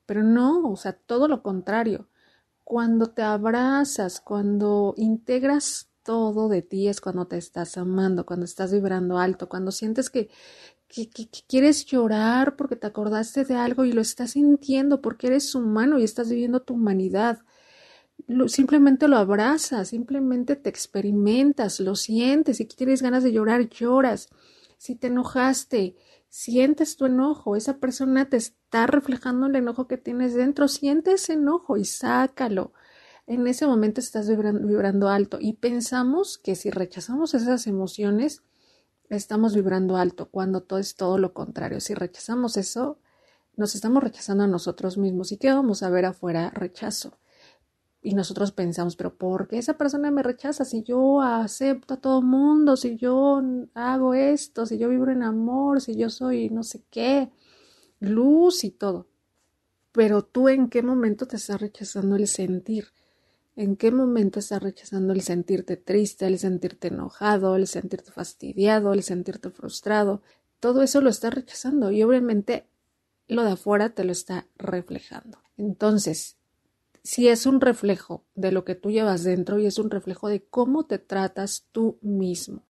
Pero 0.07 0.23
no, 0.23 0.71
o 0.71 0.77
sea, 0.77 0.93
todo 0.93 1.29
lo 1.29 1.43
contrario. 1.43 2.09
Cuando 2.65 3.11
te 3.11 3.23
abrazas, 3.23 4.21
cuando 4.21 4.95
integras 4.97 5.89
todo 6.03 6.49
de 6.49 6.63
ti 6.63 6.89
es 6.89 7.01
cuando 7.01 7.27
te 7.27 7.39
estás 7.39 7.77
amando, 7.79 8.27
cuando 8.27 8.45
estás 8.45 8.73
vibrando 8.73 9.19
alto, 9.19 9.49
cuando 9.49 9.71
sientes 9.71 10.11
que, 10.11 10.31
que, 10.89 11.09
quieres 11.47 11.87
llorar 11.87 12.57
porque 12.57 12.77
te 12.77 12.87
acordaste 12.87 13.45
de 13.45 13.55
algo 13.55 13.85
y 13.85 13.93
lo 13.93 14.01
estás 14.01 14.33
sintiendo 14.33 15.01
porque 15.01 15.29
eres 15.29 15.55
humano 15.55 15.99
y 15.99 16.05
estás 16.05 16.29
viviendo 16.31 16.63
tu 16.63 16.75
humanidad. 16.75 17.41
Simplemente 18.47 19.09
lo 19.09 19.17
abrazas, 19.17 19.89
simplemente 19.89 20.57
te 20.57 20.69
experimentas, 20.69 21.81
lo 21.81 21.95
sientes. 21.97 22.59
Si 22.59 22.65
tienes 22.65 23.03
ganas 23.03 23.23
de 23.23 23.33
llorar, 23.33 23.69
lloras. 23.69 24.29
Si 24.79 24.95
te 24.97 25.09
enojaste, 25.09 25.97
sientes 26.29 26.97
tu 26.97 27.07
enojo. 27.07 27.57
Esa 27.57 27.79
persona 27.79 28.29
te 28.29 28.37
está 28.37 28.87
reflejando 28.87 29.47
el 29.47 29.57
enojo 29.57 29.87
que 29.87 29.99
tienes 29.99 30.35
dentro. 30.35 30.69
Siente 30.69 31.13
ese 31.13 31.35
enojo 31.35 31.77
y 31.77 31.85
sácalo. 31.85 32.73
En 33.27 33.47
ese 33.47 33.67
momento 33.67 34.01
estás 34.01 34.29
vibrando 34.29 35.09
alto 35.09 35.39
y 35.41 35.53
pensamos 35.55 36.39
que 36.39 36.57
si 36.57 36.71
rechazamos 36.71 37.35
esas 37.35 37.67
emociones, 37.67 38.43
estamos 39.09 39.55
vibrando 39.55 39.97
alto, 39.97 40.29
cuando 40.31 40.63
todo 40.63 40.79
es 40.79 40.97
todo 40.97 41.19
lo 41.19 41.33
contrario. 41.33 41.81
Si 41.81 41.95
rechazamos 41.95 42.57
eso, 42.57 42.99
nos 43.57 43.75
estamos 43.75 44.03
rechazando 44.03 44.45
a 44.45 44.49
nosotros 44.49 44.99
mismos. 44.99 45.33
¿Y 45.33 45.37
qué 45.37 45.53
vamos 45.53 45.83
a 45.83 45.91
ver 45.91 46.07
afuera? 46.07 46.51
Rechazo. 46.51 47.19
Y 48.05 48.15
nosotros 48.15 48.51
pensamos, 48.51 48.97
pero 48.97 49.15
¿por 49.15 49.47
qué 49.47 49.59
esa 49.59 49.79
persona 49.79 50.11
me 50.11 50.25
rechaza? 50.25 50.65
Si 50.65 50.83
yo 50.83 51.21
acepto 51.23 51.95
a 51.95 52.01
todo 52.01 52.21
mundo, 52.21 52.77
si 52.77 52.97
yo 52.97 53.41
hago 53.75 54.15
esto, 54.15 54.67
si 54.67 54.77
yo 54.77 54.89
vibro 54.89 55.13
en 55.13 55.23
amor, 55.23 55.81
si 55.81 55.95
yo 55.95 56.11
soy 56.11 56.51
no 56.51 56.65
sé 56.65 56.83
qué, 56.91 57.31
luz 58.01 58.65
y 58.65 58.71
todo. 58.73 59.07
Pero 59.93 60.23
tú 60.25 60.49
en 60.49 60.69
qué 60.69 60.83
momento 60.83 61.27
te 61.27 61.37
estás 61.37 61.61
rechazando 61.61 62.17
el 62.17 62.27
sentir? 62.27 62.89
¿En 63.55 63.77
qué 63.77 63.93
momento 63.93 64.41
estás 64.41 64.63
rechazando 64.63 65.13
el 65.13 65.21
sentirte 65.21 65.77
triste, 65.77 66.27
el 66.27 66.39
sentirte 66.39 66.89
enojado, 66.89 67.55
el 67.55 67.67
sentirte 67.69 68.11
fastidiado, 68.11 68.95
el 68.95 69.03
sentirte 69.05 69.51
frustrado? 69.51 70.23
Todo 70.59 70.83
eso 70.83 71.01
lo 71.01 71.11
estás 71.11 71.35
rechazando 71.35 71.93
y 71.93 72.03
obviamente 72.03 72.67
lo 73.29 73.45
de 73.45 73.53
afuera 73.53 73.91
te 73.91 74.05
lo 74.05 74.13
está 74.13 74.47
reflejando. 74.57 75.39
Entonces, 75.57 76.39
si 77.03 77.29
es 77.29 77.47
un 77.47 77.61
reflejo 77.61 78.25
de 78.35 78.53
lo 78.53 78.65
que 78.65 78.75
tú 78.75 78.91
llevas 78.91 79.25
dentro 79.25 79.59
y 79.59 79.67
es 79.67 79.79
un 79.79 79.91
reflejo 79.91 80.29
de 80.29 80.45
cómo 80.45 80.85
te 80.87 80.99
tratas 80.99 81.67
tú 81.73 81.99
mismo. 82.03 82.67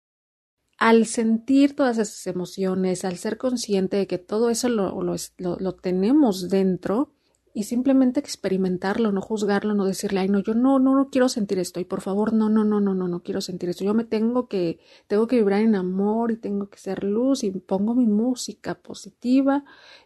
Al 0.79 1.07
sentir 1.07 1.77
todas 1.77 1.99
esas 1.99 2.27
emociones, 2.27 3.05
al 3.05 3.17
ser 3.19 3.39
consciente 3.39 3.97
de 3.97 4.07
que 4.07 4.19
todo 4.19 4.51
eso 4.51 4.69
lo, 4.69 5.01
lo, 5.03 5.17
lo 5.37 5.73
tenemos 5.75 6.49
dentro, 6.49 7.13
y 7.55 7.65
simplemente 7.65 8.19
experimentarlo, 8.21 9.13
no 9.13 9.21
juzgarlo, 9.21 9.75
no 9.75 9.85
decirle, 9.85 10.21
ay, 10.21 10.29
no, 10.29 10.41
yo 10.41 10.55
no, 10.55 10.79
no, 10.79 10.95
no 10.95 11.11
quiero 11.11 11.29
sentir 11.29 11.59
esto 11.59 11.81
y 11.81 11.85
por 11.85 12.01
favor, 12.01 12.33
no, 12.33 12.49
no, 12.49 12.65
no, 12.65 12.81
no, 12.81 12.95
no, 12.95 13.09
no 13.09 13.23
quiero 13.23 13.41
sentir 13.41 13.69
esto. 13.69 13.85
Yo 13.85 13.95
me 13.95 14.05
tengo 14.05 14.49
que, 14.49 14.79
tengo 15.07 15.27
que 15.27 15.37
vibrar 15.37 15.61
en 15.61 15.75
amor 15.75 16.33
y 16.33 16.37
tengo 16.37 16.71
que 16.71 16.79
ser 16.79 17.05
luz 17.05 17.45
y 17.45 17.51
pongo 17.51 17.95
mi 17.95 18.07
música 18.07 18.75
positiva 18.75 19.65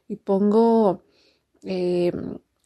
y 0.08 0.16
pongo, 0.16 1.04
eh, 1.62 2.12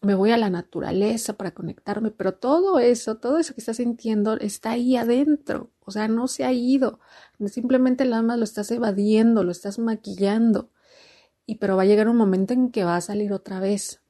me 0.02 0.14
voy 0.14 0.30
a 0.32 0.36
la 0.36 0.50
naturaleza 0.50 1.34
para 1.34 1.52
conectarme, 1.52 2.10
pero 2.10 2.34
todo 2.34 2.78
eso, 2.78 3.16
todo 3.18 3.38
eso 3.38 3.54
que 3.54 3.60
estás 3.60 3.76
sintiendo 3.78 4.34
está 4.38 4.72
ahí 4.72 4.96
adentro, 4.96 5.70
o 5.80 5.90
sea, 5.90 6.08
no 6.08 6.28
se 6.28 6.44
ha 6.44 6.52
ido, 6.52 7.00
simplemente 7.46 8.04
nada 8.04 8.22
más 8.22 8.38
lo 8.38 8.44
estás 8.44 8.70
evadiendo, 8.70 9.44
lo 9.44 9.52
estás 9.52 9.78
maquillando. 9.78 10.70
Y 11.46 11.56
pero 11.56 11.76
va 11.76 11.82
a 11.82 11.86
llegar 11.86 12.08
un 12.08 12.16
momento 12.16 12.54
en 12.54 12.70
que 12.70 12.84
va 12.84 12.96
a 12.96 13.00
salir 13.00 13.32
otra 13.32 13.60
vez, 13.60 14.00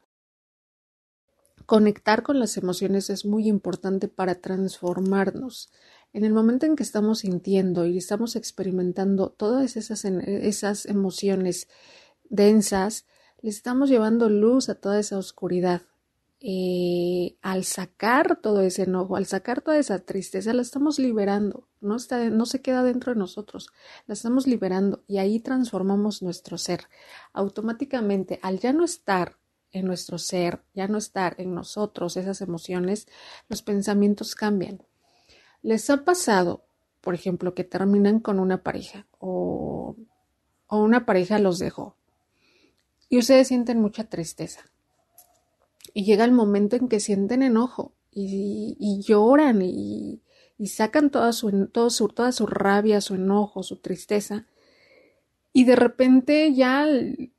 Conectar 1.70 2.24
con 2.24 2.40
las 2.40 2.56
emociones 2.56 3.10
es 3.10 3.24
muy 3.24 3.46
importante 3.46 4.08
para 4.08 4.34
transformarnos. 4.34 5.70
En 6.12 6.24
el 6.24 6.32
momento 6.32 6.66
en 6.66 6.74
que 6.74 6.82
estamos 6.82 7.20
sintiendo 7.20 7.86
y 7.86 7.96
estamos 7.96 8.34
experimentando 8.34 9.30
todas 9.30 9.76
esas, 9.76 10.04
esas 10.04 10.84
emociones 10.84 11.68
densas, 12.28 13.06
le 13.42 13.50
estamos 13.50 13.88
llevando 13.88 14.28
luz 14.28 14.68
a 14.68 14.74
toda 14.74 14.98
esa 14.98 15.18
oscuridad. 15.18 15.82
Eh, 16.42 17.36
al 17.42 17.64
sacar 17.64 18.40
todo 18.40 18.62
ese 18.62 18.84
enojo, 18.84 19.16
al 19.16 19.26
sacar 19.26 19.60
toda 19.60 19.76
esa 19.76 19.98
tristeza, 19.98 20.54
la 20.54 20.62
estamos 20.62 20.98
liberando, 20.98 21.68
no, 21.82 21.96
está, 21.96 22.30
no 22.30 22.46
se 22.46 22.62
queda 22.62 22.82
dentro 22.82 23.12
de 23.12 23.18
nosotros, 23.18 23.68
la 24.06 24.14
estamos 24.14 24.46
liberando 24.46 25.04
y 25.06 25.18
ahí 25.18 25.40
transformamos 25.40 26.22
nuestro 26.22 26.56
ser. 26.56 26.84
Automáticamente, 27.34 28.40
al 28.42 28.58
ya 28.58 28.72
no 28.72 28.84
estar 28.84 29.36
en 29.70 29.84
nuestro 29.84 30.16
ser, 30.16 30.62
ya 30.72 30.88
no 30.88 30.96
estar 30.96 31.34
en 31.38 31.54
nosotros 31.54 32.16
esas 32.16 32.40
emociones, 32.40 33.06
los 33.50 33.60
pensamientos 33.60 34.34
cambian. 34.34 34.82
¿Les 35.60 35.90
ha 35.90 36.04
pasado, 36.06 36.64
por 37.02 37.14
ejemplo, 37.14 37.54
que 37.54 37.64
terminan 37.64 38.18
con 38.18 38.40
una 38.40 38.62
pareja 38.62 39.06
o, 39.18 39.94
o 40.68 40.78
una 40.78 41.04
pareja 41.04 41.38
los 41.38 41.58
dejó 41.58 41.99
y 43.10 43.18
ustedes 43.18 43.48
sienten 43.48 43.78
mucha 43.78 44.04
tristeza? 44.04 44.62
Y 45.92 46.04
llega 46.04 46.24
el 46.24 46.32
momento 46.32 46.76
en 46.76 46.88
que 46.88 47.00
sienten 47.00 47.42
enojo 47.42 47.92
y, 48.10 49.02
lloran 49.02 49.60
y, 49.60 50.22
y 50.56 50.66
sacan 50.68 51.10
toda 51.10 51.34
su, 51.34 51.66
todo 51.66 51.90
su, 51.90 52.08
toda 52.08 52.32
su 52.32 52.46
rabia, 52.46 53.02
su 53.02 53.16
enojo, 53.16 53.62
su 53.62 53.76
tristeza 53.76 54.46
y 55.52 55.64
de 55.64 55.76
repente 55.76 56.54
ya, 56.54 56.86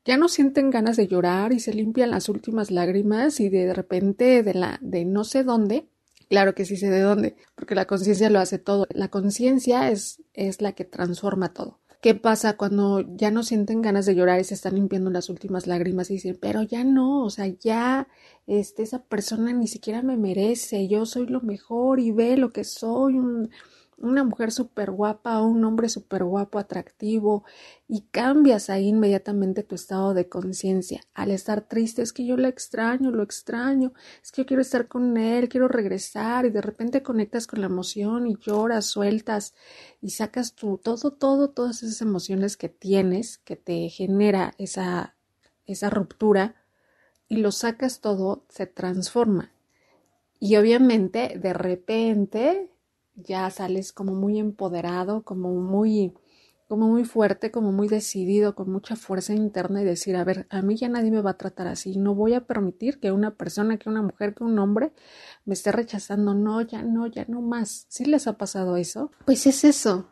ya 0.04 0.18
no 0.18 0.28
sienten 0.28 0.70
ganas 0.70 0.98
de 0.98 1.08
llorar 1.08 1.54
y 1.54 1.60
se 1.60 1.74
limpian 1.74 2.12
las 2.12 2.28
últimas 2.28 2.70
lágrimas 2.70 3.40
y 3.40 3.50
de 3.50 3.74
repente 3.74 4.44
de 4.44 4.54
la 4.54 4.80
de 4.82 5.06
no 5.06 5.24
sé 5.24 5.44
dónde, 5.44 5.88
claro 6.30 6.54
que 6.54 6.66
sí 6.66 6.75
sé 6.75 6.90
de 6.90 7.00
dónde, 7.00 7.36
porque 7.56 7.75
la 7.75 7.86
conciencia 7.86 8.30
lo 8.30 8.40
hace 8.40 8.60
todo. 8.60 8.86
La 8.90 9.10
conciencia 9.10 9.90
es, 9.92 10.22
es 10.34 10.62
la 10.62 10.74
que 10.74 10.84
transforma 10.84 11.54
todo. 11.54 11.80
¿Qué 12.01 12.15
pasa 12.15 12.58
cuando 12.58 13.01
ya 13.15 13.29
no 13.29 13.43
sienten 13.43 13.84
ganas 13.84 14.08
de 14.08 14.15
llorar 14.15 14.39
y 14.39 14.43
se 14.43 14.55
están 14.55 14.74
limpiando 14.74 15.12
las 15.12 15.29
últimas 15.29 15.67
lágrimas 15.67 16.10
y 16.10 16.15
dicen, 16.15 16.36
pero 16.41 16.63
ya 16.63 16.84
no, 16.84 17.24
o 17.24 17.29
sea, 17.29 17.46
ya 17.46 18.08
este, 18.48 18.81
esa 18.81 19.03
persona 19.03 19.53
ni 19.53 19.67
siquiera 19.67 20.01
me 20.01 20.17
merece, 20.17 20.88
yo 20.88 21.05
soy 21.05 21.27
lo 21.27 21.41
mejor 21.41 22.00
y 22.00 22.12
ve 22.12 22.38
lo 22.38 22.50
que 22.51 22.63
soy, 22.63 23.20
un, 23.20 23.51
una 24.01 24.24
mujer 24.24 24.51
súper 24.51 24.91
guapa 24.91 25.41
o 25.41 25.48
un 25.48 25.63
hombre 25.63 25.89
súper 25.89 26.24
guapo, 26.24 26.60
atractivo, 26.60 27.43
y 27.88 28.01
cambias 28.12 28.70
ahí 28.70 28.88
inmediatamente 28.88 29.63
tu 29.63 29.75
estado 29.75 30.13
de 30.13 30.27
conciencia. 30.29 31.01
Al 31.13 31.31
estar 31.31 31.62
triste, 31.67 32.01
es 32.01 32.13
que 32.13 32.25
yo 32.25 32.38
lo 32.38 32.48
extraño, 32.48 33.12
lo 33.12 33.24
extraño, 33.24 33.93
es 34.24 34.31
que 34.31 34.41
yo 34.41 34.46
quiero 34.46 34.62
estar 34.62 34.88
con 34.88 35.17
él, 35.17 35.50
quiero 35.50 35.67
regresar, 35.67 36.46
y 36.46 36.50
de 36.50 36.62
repente 36.62 37.03
conectas 37.03 37.48
con 37.48 37.62
la 37.62 37.67
emoción 37.67 38.27
y 38.27 38.38
lloras, 38.38 38.86
sueltas 38.86 39.53
y 40.01 40.12
sacas 40.12 40.55
tu, 40.55 40.77
todo, 40.77 41.12
todo, 41.12 41.50
todas 41.50 41.84
esas 41.84 42.01
emociones 42.01 42.58
que 42.58 42.70
tienes, 42.70 43.38
que 43.38 43.55
te 43.55 43.89
genera 43.89 44.53
esa, 44.58 45.15
esa 45.65 45.89
ruptura, 45.89 46.55
y 47.27 47.38
lo 47.38 47.51
sacas 47.51 48.01
todo, 48.01 48.46
se 48.50 48.67
transforma. 48.67 49.53
Y 50.43 50.55
obviamente, 50.55 51.39
de 51.39 51.53
repente, 51.53 52.71
ya 53.15 53.50
sales 53.50 53.94
como 53.94 54.13
muy 54.13 54.39
empoderado, 54.39 55.24
como 55.24 55.50
muy, 55.53 56.13
como 56.68 56.88
muy 56.88 57.03
fuerte, 57.03 57.51
como 57.51 57.72
muy 57.72 57.88
decidido, 57.88 58.56
con 58.56 58.72
mucha 58.72 58.96
fuerza 58.96 59.34
interna 59.34 59.82
y 59.82 59.86
decir, 59.86 60.15
a 60.15 60.24
ver, 60.24 60.48
a 60.50 60.62
mí 60.62 60.75
ya 60.75 60.89
nadie 60.89 61.12
me 61.12 61.22
va 61.22 61.32
a 61.32 61.38
tratar 61.38 61.68
así, 61.68 61.98
no 61.98 62.15
voy 62.15 62.34
a 62.34 62.46
permitir 62.46 63.00
que 63.00 63.12
una 63.12 63.36
persona, 63.36 63.77
que 63.77 63.89
una 63.89 64.01
mujer, 64.01 64.34
que 64.34 64.44
un 64.44 64.58
hombre 64.60 64.94
me 65.46 65.53
esté 65.53 65.72
rechazando, 65.72 66.34
no, 66.34 66.62
ya 66.62 66.84
no, 66.84 67.08
ya 67.08 67.25
no 67.27 67.41
más. 67.41 67.86
¿Sí 67.89 68.06
les 68.06 68.27
ha 68.27 68.38
pasado 68.38 68.77
eso? 68.77 69.12
Pues 69.25 69.46
es 69.48 69.63
eso. 69.63 70.08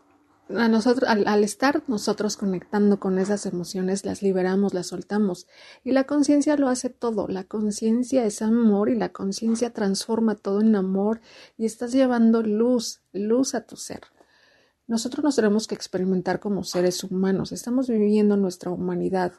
A 0.50 0.68
nosotros, 0.68 1.08
al, 1.10 1.44
estar 1.44 1.84
nosotros 1.88 2.36
conectando 2.36 3.00
con 3.00 3.20
esas 3.20 3.46
emociones, 3.46 4.06
las 4.06 4.22
liberamos, 4.22 4.74
las 4.74 4.88
soltamos. 4.88 5.48
Y 5.84 5.92
la 5.92 6.06
conciencia 6.06 6.58
lo 6.58 6.70
hace 6.70 6.90
todo. 6.90 7.28
La 7.28 7.44
conciencia 7.44 8.26
es 8.26 8.42
amor 8.42 8.90
y 8.90 8.96
la 8.96 9.10
conciencia 9.10 9.72
transforma 9.72 10.36
todo 10.36 10.62
en 10.62 10.76
amor 10.76 11.22
y 11.58 11.66
estás 11.66 11.92
llevando 11.92 12.42
luz, 12.42 13.02
luz 13.12 13.54
a 13.54 13.66
tu 13.66 13.76
ser. 13.76 14.02
Nosotros 14.88 15.24
nos 15.24 15.36
tenemos 15.36 15.68
que 15.68 15.76
experimentar 15.76 16.40
como 16.40 16.64
seres 16.64 17.04
humanos. 17.04 17.52
Estamos 17.52 17.88
viviendo 17.88 18.38
nuestra 18.38 18.72
humanidad. 18.72 19.34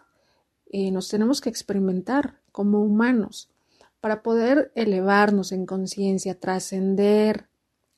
y 0.72 0.92
nos 0.92 1.08
tenemos 1.08 1.40
que 1.40 1.48
experimentar 1.48 2.40
como 2.52 2.80
humanos 2.80 3.50
para 4.00 4.22
poder 4.22 4.70
elevarnos 4.76 5.50
en 5.50 5.66
conciencia, 5.66 6.38
trascender 6.38 7.48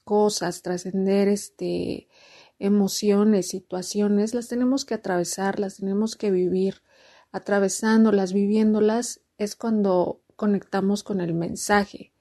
cosas, 0.04 0.62
trascender 0.62 1.28
este 1.28 2.08
emociones, 2.62 3.48
situaciones, 3.48 4.34
las 4.34 4.46
tenemos 4.46 4.84
que 4.84 4.94
atravesar, 4.94 5.58
las 5.58 5.76
tenemos 5.76 6.16
que 6.16 6.30
vivir. 6.30 6.82
Atravesándolas, 7.32 8.32
viviéndolas, 8.32 9.20
es 9.36 9.56
cuando 9.56 10.22
conectamos 10.36 11.02
con 11.02 11.20
el 11.20 11.34
mensaje. 11.34 12.12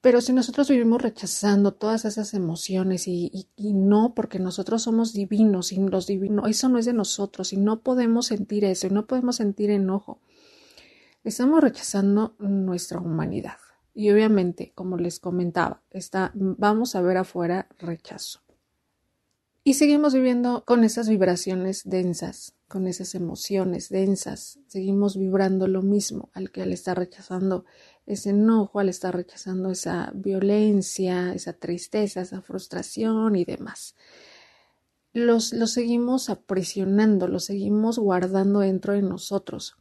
Pero 0.00 0.20
si 0.20 0.32
nosotros 0.32 0.68
vivimos 0.68 1.02
rechazando 1.02 1.74
todas 1.74 2.04
esas 2.04 2.34
emociones 2.34 3.08
y, 3.08 3.48
no 3.56 4.14
porque 4.14 4.38
nosotros 4.38 4.82
somos 4.82 5.12
divinos 5.12 5.72
y 5.72 5.80
los 5.80 6.06
divinos, 6.06 6.48
eso 6.48 6.68
no 6.68 6.78
es 6.78 6.86
de 6.86 6.92
nosotros 6.92 7.52
y 7.52 7.56
no 7.56 7.80
podemos 7.80 8.26
sentir 8.26 8.64
eso 8.64 8.86
y 8.86 8.90
no 8.90 9.06
podemos 9.06 9.36
sentir 9.36 9.70
enojo, 9.70 10.20
estamos 11.24 11.60
rechazando 11.60 12.36
nuestra 12.38 13.00
humanidad. 13.00 13.56
Y 13.92 14.10
obviamente, 14.12 14.70
como 14.76 14.96
les 14.96 15.18
comentaba, 15.18 15.82
vamos 16.34 16.94
a 16.94 17.00
ver 17.00 17.16
afuera 17.16 17.66
rechazo. 17.78 18.45
Y 19.66 19.74
seguimos 19.74 20.14
viviendo 20.14 20.62
con 20.64 20.84
esas 20.84 21.08
vibraciones 21.08 21.82
densas, 21.84 22.54
con 22.68 22.86
esas 22.86 23.16
emociones 23.16 23.88
densas. 23.88 24.60
Seguimos 24.68 25.16
vibrando 25.18 25.66
lo 25.66 25.82
mismo 25.82 26.30
al 26.34 26.52
que 26.52 26.62
al 26.62 26.72
estar 26.72 26.96
rechazando 26.96 27.64
ese 28.06 28.30
enojo, 28.30 28.78
al 28.78 28.88
estar 28.88 29.16
rechazando 29.16 29.72
esa 29.72 30.12
violencia, 30.14 31.34
esa 31.34 31.52
tristeza, 31.52 32.20
esa 32.20 32.42
frustración 32.42 33.34
y 33.34 33.44
demás. 33.44 33.96
Los, 35.12 35.52
los 35.52 35.72
seguimos 35.72 36.30
aprisionando, 36.30 37.26
los 37.26 37.46
seguimos 37.46 37.98
guardando 37.98 38.60
dentro 38.60 38.92
de 38.92 39.02
nosotros. 39.02 39.78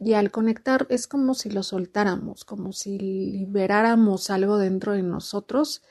Y 0.00 0.14
al 0.14 0.30
conectar 0.30 0.86
es 0.88 1.06
como 1.06 1.34
si 1.34 1.50
lo 1.50 1.62
soltáramos, 1.62 2.46
como 2.46 2.72
si 2.72 2.98
liberáramos 2.98 4.30
algo 4.30 4.56
dentro 4.56 4.92
de 4.92 5.02
nosotros 5.02 5.82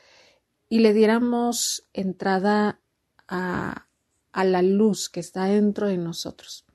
y 0.67 0.79
le 0.79 0.93
diéramos 0.93 1.87
entrada 1.93 2.79
a, 3.33 3.87
la 4.43 4.61
luz 4.61 5.09
que 5.09 5.19
está 5.19 5.45
dentro 5.45 5.87
de 5.87 5.97
nosotros. 5.97 6.65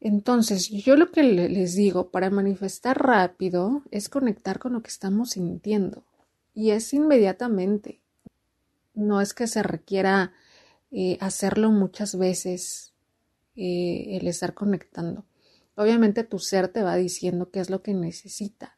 Entonces, 0.00 0.68
yo 0.68 0.96
lo 0.96 1.10
que 1.10 1.22
les 1.22 1.74
digo 1.74 2.10
para 2.10 2.30
manifestar 2.30 3.00
rápido 3.00 3.82
es 3.90 4.08
conectar 4.08 4.58
con 4.58 4.72
lo 4.72 4.82
que 4.82 4.90
estamos 4.90 5.30
sintiendo. 5.30 6.04
Y 6.54 6.70
es 6.70 6.92
inmediatamente. 6.92 8.00
No 8.94 9.20
es 9.20 9.32
que 9.32 9.46
se 9.46 9.62
requiera 9.62 10.32
eh, 10.90 11.18
hacerlo 11.20 11.70
muchas 11.70 12.18
veces 12.18 12.92
eh, 13.54 14.18
el 14.20 14.26
estar 14.26 14.54
conectando. 14.54 15.24
Obviamente 15.76 16.24
tu 16.24 16.38
ser 16.38 16.68
te 16.68 16.82
va 16.82 16.96
diciendo 16.96 17.50
qué 17.50 17.60
es 17.60 17.70
lo 17.70 17.82
que 17.82 17.94
necesita 17.94 18.76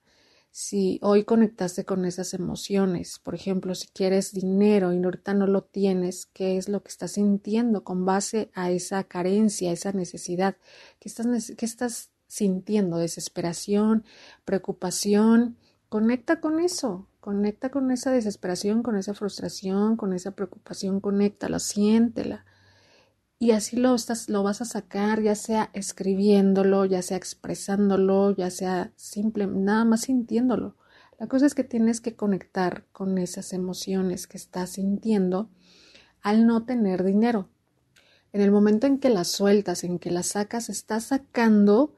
si 0.56 1.00
hoy 1.02 1.24
conectaste 1.24 1.84
con 1.84 2.04
esas 2.04 2.32
emociones, 2.32 3.18
por 3.18 3.34
ejemplo, 3.34 3.74
si 3.74 3.88
quieres 3.88 4.32
dinero 4.32 4.92
y 4.92 5.02
ahorita 5.02 5.34
no 5.34 5.48
lo 5.48 5.62
tienes, 5.64 6.26
¿qué 6.26 6.56
es 6.56 6.68
lo 6.68 6.80
que 6.80 6.90
estás 6.90 7.10
sintiendo 7.10 7.82
con 7.82 8.04
base 8.04 8.52
a 8.54 8.70
esa 8.70 9.02
carencia, 9.02 9.72
esa 9.72 9.90
necesidad? 9.90 10.56
¿Qué 11.00 11.08
estás, 11.08 11.26
qué 11.58 11.66
estás 11.66 12.10
sintiendo? 12.28 12.98
¿Desesperación? 12.98 14.04
¿Preocupación? 14.44 15.56
Conecta 15.88 16.38
con 16.40 16.60
eso, 16.60 17.08
conecta 17.18 17.70
con 17.70 17.90
esa 17.90 18.12
desesperación, 18.12 18.84
con 18.84 18.96
esa 18.96 19.12
frustración, 19.12 19.96
con 19.96 20.12
esa 20.12 20.36
preocupación, 20.36 21.00
conéctala, 21.00 21.58
siéntela 21.58 22.44
y 23.44 23.50
así 23.50 23.76
lo, 23.76 23.94
estás, 23.94 24.30
lo 24.30 24.42
vas 24.42 24.62
a 24.62 24.64
sacar, 24.64 25.20
ya 25.20 25.34
sea 25.34 25.68
escribiéndolo, 25.74 26.86
ya 26.86 27.02
sea 27.02 27.18
expresándolo, 27.18 28.34
ya 28.34 28.48
sea 28.48 28.94
simple, 28.96 29.46
nada 29.46 29.84
más 29.84 30.00
sintiéndolo. 30.00 30.78
La 31.18 31.28
cosa 31.28 31.44
es 31.44 31.54
que 31.54 31.62
tienes 31.62 32.00
que 32.00 32.16
conectar 32.16 32.86
con 32.92 33.18
esas 33.18 33.52
emociones 33.52 34.26
que 34.26 34.38
estás 34.38 34.70
sintiendo 34.70 35.50
al 36.22 36.46
no 36.46 36.64
tener 36.64 37.04
dinero. 37.04 37.50
En 38.32 38.40
el 38.40 38.50
momento 38.50 38.86
en 38.86 38.98
que 38.98 39.10
las 39.10 39.28
sueltas, 39.28 39.84
en 39.84 39.98
que 39.98 40.10
las 40.10 40.28
sacas, 40.28 40.70
estás 40.70 41.04
sacando 41.04 41.94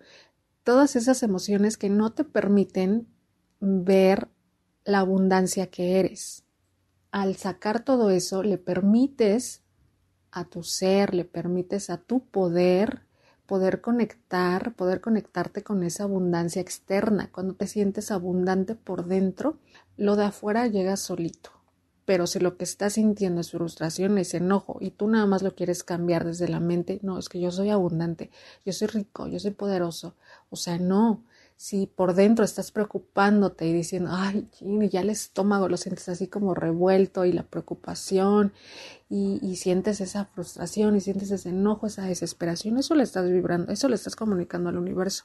todas 0.64 0.96
esas 0.96 1.22
emociones 1.22 1.76
que 1.76 1.90
no 1.90 2.12
te 2.12 2.24
permiten 2.24 3.06
ver 3.60 4.30
la 4.84 4.98
abundancia 4.98 5.68
que 5.68 6.00
eres. 6.00 6.42
Al 7.12 7.36
sacar 7.36 7.84
todo 7.84 8.10
eso, 8.10 8.42
le 8.42 8.58
permites 8.58 9.62
a 10.36 10.44
tu 10.44 10.62
ser, 10.62 11.14
le 11.14 11.24
permites 11.24 11.90
a 11.90 11.98
tu 11.98 12.20
poder 12.20 13.06
poder 13.46 13.80
conectar, 13.80 14.74
poder 14.74 15.00
conectarte 15.00 15.62
con 15.62 15.82
esa 15.82 16.04
abundancia 16.04 16.60
externa. 16.60 17.30
Cuando 17.32 17.54
te 17.54 17.66
sientes 17.66 18.10
abundante 18.10 18.74
por 18.74 19.06
dentro, 19.06 19.58
lo 19.96 20.16
de 20.16 20.24
afuera 20.24 20.66
llega 20.66 20.96
solito. 20.96 21.50
Pero 22.04 22.26
si 22.26 22.38
lo 22.38 22.56
que 22.56 22.64
estás 22.64 22.94
sintiendo 22.94 23.40
es 23.40 23.50
frustración, 23.50 24.18
es 24.18 24.34
enojo, 24.34 24.78
y 24.80 24.90
tú 24.90 25.08
nada 25.08 25.26
más 25.26 25.42
lo 25.42 25.56
quieres 25.56 25.82
cambiar 25.82 26.24
desde 26.24 26.48
la 26.48 26.60
mente, 26.60 27.00
no, 27.02 27.18
es 27.18 27.28
que 27.28 27.40
yo 27.40 27.50
soy 27.50 27.70
abundante, 27.70 28.30
yo 28.64 28.72
soy 28.72 28.86
rico, 28.88 29.26
yo 29.26 29.40
soy 29.40 29.50
poderoso. 29.50 30.14
O 30.50 30.56
sea, 30.56 30.78
no, 30.78 31.24
si 31.56 31.86
por 31.86 32.14
dentro 32.14 32.44
estás 32.44 32.70
preocupándote 32.70 33.66
y 33.66 33.72
diciendo, 33.72 34.10
ay, 34.12 34.48
ya 34.90 35.00
el 35.00 35.08
estómago 35.08 35.68
lo 35.68 35.78
sientes 35.78 36.08
así 36.10 36.28
como 36.28 36.54
revuelto 36.54 37.24
y 37.24 37.32
la 37.32 37.44
preocupación 37.44 38.52
y, 39.08 39.56
sientes 39.56 40.02
esa 40.02 40.26
frustración 40.26 40.96
y 40.96 41.00
sientes 41.00 41.30
ese 41.30 41.48
enojo, 41.48 41.86
esa 41.86 42.02
desesperación, 42.02 42.76
eso 42.76 42.94
le 42.94 43.04
estás 43.04 43.30
vibrando, 43.30 43.72
eso 43.72 43.88
le 43.88 43.94
estás 43.94 44.16
comunicando 44.16 44.68
al 44.68 44.76
universo. 44.76 45.24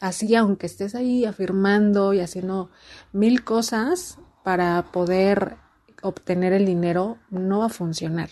Así, 0.00 0.34
aunque 0.34 0.66
estés 0.66 0.94
ahí 0.94 1.26
afirmando 1.26 2.14
y 2.14 2.20
haciendo 2.20 2.70
mil 3.12 3.44
cosas 3.44 4.18
para 4.44 4.90
poder 4.92 5.56
obtener 6.02 6.54
el 6.54 6.64
dinero, 6.64 7.18
no 7.30 7.58
va 7.58 7.66
a 7.66 7.70
funcionar. 7.70 8.30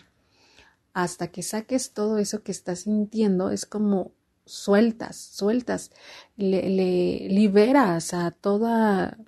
Hasta 0.95 1.29
que 1.29 1.43
saques 1.43 1.93
todo 1.93 2.19
eso 2.19 2.43
que 2.43 2.53
estás 2.53 2.81
sintiendo, 2.81 3.51
es 3.51 3.67
como 3.67 4.13
sueltas, 4.47 5.17
sueltas, 5.17 5.91
le, 6.37 7.29
liberas 7.29 8.15
a 8.15 8.31
toda 8.31 9.19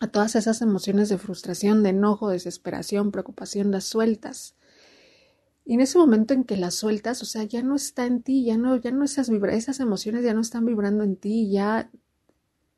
a 0.00 0.06
todas 0.06 0.34
esas 0.34 0.62
emociones 0.62 1.10
de 1.10 1.18
frustración, 1.18 1.82
de 1.82 1.90
enojo, 1.90 2.30
desesperación, 2.30 3.10
preocupación, 3.10 3.70
las 3.70 3.84
sueltas. 3.84 4.54
Y 5.66 5.74
en 5.74 5.80
ese 5.80 5.98
momento 5.98 6.32
en 6.32 6.44
que 6.44 6.56
las 6.56 6.74
sueltas, 6.74 7.20
o 7.22 7.26
sea, 7.26 7.44
ya 7.44 7.62
no 7.62 7.76
está 7.76 8.06
en 8.06 8.22
ti, 8.22 8.44
ya 8.44 8.56
no, 8.56 8.76
ya 8.76 8.92
no 8.92 9.04
esas 9.04 9.28
vibra 9.28 9.54
esas 9.54 9.78
emociones 9.78 10.24
ya 10.24 10.32
no 10.32 10.40
están 10.40 10.64
vibrando 10.64 11.04
en 11.04 11.16
ti, 11.16 11.50
ya 11.50 11.90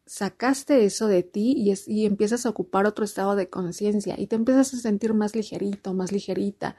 sacaste 0.04 0.84
eso 0.84 1.06
de 1.06 1.22
ti 1.22 1.54
y, 1.56 1.72
y 1.86 2.06
empiezas 2.06 2.44
a 2.44 2.50
ocupar 2.50 2.86
otro 2.86 3.04
estado 3.04 3.36
de 3.36 3.48
conciencia 3.48 4.18
y 4.18 4.26
te 4.26 4.34
empiezas 4.34 4.74
a 4.74 4.78
sentir 4.78 5.14
más 5.14 5.36
ligerito, 5.36 5.94
más 5.94 6.10
ligerita 6.10 6.76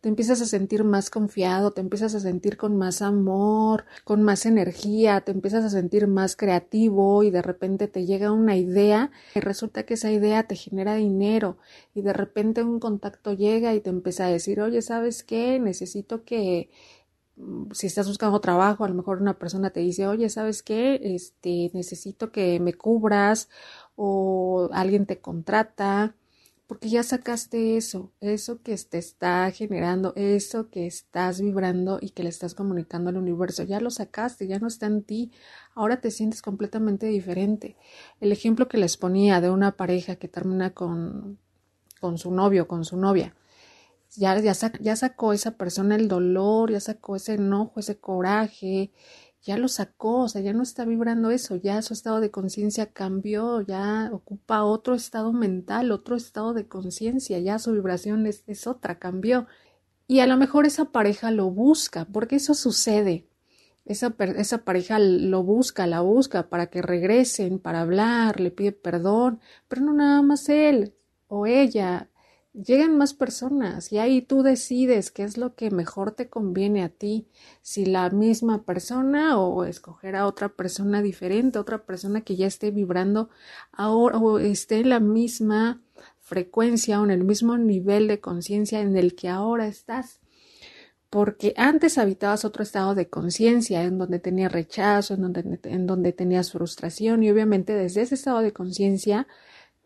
te 0.00 0.08
empiezas 0.08 0.40
a 0.40 0.46
sentir 0.46 0.82
más 0.84 1.10
confiado, 1.10 1.72
te 1.72 1.82
empiezas 1.82 2.14
a 2.14 2.20
sentir 2.20 2.56
con 2.56 2.76
más 2.76 3.02
amor, 3.02 3.84
con 4.04 4.22
más 4.22 4.46
energía, 4.46 5.20
te 5.20 5.32
empiezas 5.32 5.64
a 5.64 5.70
sentir 5.70 6.06
más 6.06 6.36
creativo 6.36 7.22
y 7.22 7.30
de 7.30 7.42
repente 7.42 7.86
te 7.86 8.06
llega 8.06 8.32
una 8.32 8.56
idea 8.56 9.10
y 9.34 9.40
resulta 9.40 9.84
que 9.84 9.94
esa 9.94 10.10
idea 10.10 10.44
te 10.44 10.56
genera 10.56 10.94
dinero 10.94 11.58
y 11.94 12.00
de 12.00 12.14
repente 12.14 12.62
un 12.62 12.80
contacto 12.80 13.34
llega 13.34 13.74
y 13.74 13.80
te 13.80 13.90
empieza 13.90 14.26
a 14.26 14.30
decir, 14.30 14.60
oye, 14.62 14.80
¿sabes 14.80 15.22
qué? 15.22 15.58
Necesito 15.60 16.24
que 16.24 16.70
mm, 17.36 17.72
si 17.72 17.86
estás 17.86 18.08
buscando 18.08 18.40
trabajo, 18.40 18.84
a 18.84 18.88
lo 18.88 18.94
mejor 18.94 19.20
una 19.20 19.38
persona 19.38 19.70
te 19.70 19.80
dice, 19.80 20.06
oye, 20.06 20.30
¿sabes 20.30 20.62
qué? 20.62 20.98
Este, 21.02 21.70
necesito 21.74 22.32
que 22.32 22.58
me 22.60 22.74
cubras 22.74 23.50
o 23.96 24.70
alguien 24.72 25.06
te 25.06 25.20
contrata 25.20 26.14
porque 26.70 26.88
ya 26.88 27.02
sacaste 27.02 27.76
eso, 27.76 28.12
eso 28.20 28.62
que 28.62 28.76
te 28.76 28.98
está 28.98 29.50
generando, 29.50 30.12
eso 30.14 30.70
que 30.70 30.86
estás 30.86 31.40
vibrando 31.40 31.98
y 32.00 32.10
que 32.10 32.22
le 32.22 32.28
estás 32.28 32.54
comunicando 32.54 33.10
al 33.10 33.16
universo, 33.16 33.64
ya 33.64 33.80
lo 33.80 33.90
sacaste, 33.90 34.46
ya 34.46 34.60
no 34.60 34.68
está 34.68 34.86
en 34.86 35.02
ti, 35.02 35.32
ahora 35.74 36.00
te 36.00 36.12
sientes 36.12 36.42
completamente 36.42 37.06
diferente. 37.06 37.76
El 38.20 38.30
ejemplo 38.30 38.68
que 38.68 38.78
les 38.78 38.96
ponía 38.96 39.40
de 39.40 39.50
una 39.50 39.76
pareja 39.76 40.14
que 40.14 40.28
termina 40.28 40.72
con, 40.72 41.40
con 41.98 42.18
su 42.18 42.30
novio, 42.30 42.68
con 42.68 42.84
su 42.84 42.96
novia, 42.96 43.34
ya, 44.14 44.38
ya, 44.38 44.52
ya 44.80 44.94
sacó 44.94 45.32
esa 45.32 45.56
persona 45.56 45.96
el 45.96 46.06
dolor, 46.06 46.70
ya 46.70 46.78
sacó 46.78 47.16
ese 47.16 47.34
enojo, 47.34 47.80
ese 47.80 47.98
coraje, 47.98 48.92
ya 49.42 49.56
lo 49.56 49.68
sacó, 49.68 50.22
o 50.22 50.28
sea, 50.28 50.42
ya 50.42 50.52
no 50.52 50.62
está 50.62 50.84
vibrando 50.84 51.30
eso, 51.30 51.56
ya 51.56 51.80
su 51.82 51.94
estado 51.94 52.20
de 52.20 52.30
conciencia 52.30 52.92
cambió, 52.92 53.62
ya 53.62 54.10
ocupa 54.12 54.64
otro 54.64 54.94
estado 54.94 55.32
mental, 55.32 55.92
otro 55.92 56.16
estado 56.16 56.52
de 56.52 56.68
conciencia, 56.68 57.38
ya 57.38 57.58
su 57.58 57.72
vibración 57.72 58.26
es, 58.26 58.66
otra, 58.66 58.98
cambió. 58.98 59.46
Y 60.06 60.20
a 60.20 60.26
lo 60.26 60.36
mejor 60.36 60.66
esa 60.66 60.86
pareja 60.86 61.30
lo 61.30 61.50
busca, 61.50 62.04
porque 62.06 62.36
eso 62.36 62.54
sucede. 62.54 63.26
Esa, 63.86 64.14
esa, 64.36 64.58
pareja 64.64 64.98
lo 64.98 65.42
busca, 65.42 65.86
la 65.86 66.00
busca 66.02 66.48
para 66.48 66.66
que 66.66 66.82
regresen, 66.82 67.58
para 67.58 67.80
hablar, 67.80 68.40
le 68.40 68.50
pide 68.50 68.72
perdón, 68.72 69.40
pero 69.68 69.82
no 69.82 69.94
nada 69.94 70.22
más 70.22 70.48
él 70.48 70.94
o 71.28 71.46
ella. 71.46 72.10
Llegan 72.52 72.98
más 72.98 73.14
personas 73.14 73.92
y 73.92 73.98
ahí 73.98 74.22
tú 74.22 74.42
decides 74.42 75.12
qué 75.12 75.22
es 75.22 75.38
lo 75.38 75.54
que 75.54 75.70
mejor 75.70 76.10
te 76.10 76.28
conviene 76.28 76.82
a 76.82 76.88
ti, 76.88 77.28
si 77.62 77.86
la 77.86 78.10
misma 78.10 78.64
persona 78.64 79.38
o 79.38 79.64
escoger 79.64 80.16
a 80.16 80.26
otra 80.26 80.48
persona 80.48 81.00
diferente, 81.00 81.60
otra 81.60 81.86
persona 81.86 82.22
que 82.22 82.34
ya 82.34 82.48
esté 82.48 82.72
vibrando 82.72 83.30
ahora 83.70 84.18
o 84.18 84.40
esté 84.40 84.80
en 84.80 84.88
la 84.88 84.98
misma 84.98 85.80
frecuencia 86.18 87.00
o 87.00 87.04
en 87.04 87.12
el 87.12 87.22
mismo 87.22 87.56
nivel 87.56 88.08
de 88.08 88.20
conciencia 88.20 88.80
en 88.80 88.96
el 88.96 89.14
que 89.14 89.28
ahora 89.28 89.68
estás. 89.68 90.20
Porque 91.08 91.54
antes 91.56 91.98
habitabas 91.98 92.44
otro 92.44 92.64
estado 92.64 92.96
de 92.96 93.08
conciencia 93.08 93.84
en 93.84 93.98
donde 93.98 94.18
tenías 94.18 94.50
rechazo, 94.50 95.14
en 95.14 95.22
donde, 95.22 95.60
en 95.64 95.86
donde 95.86 96.12
tenías 96.12 96.50
frustración 96.50 97.22
y 97.22 97.30
obviamente 97.30 97.74
desde 97.74 98.02
ese 98.02 98.16
estado 98.16 98.40
de 98.40 98.52
conciencia 98.52 99.28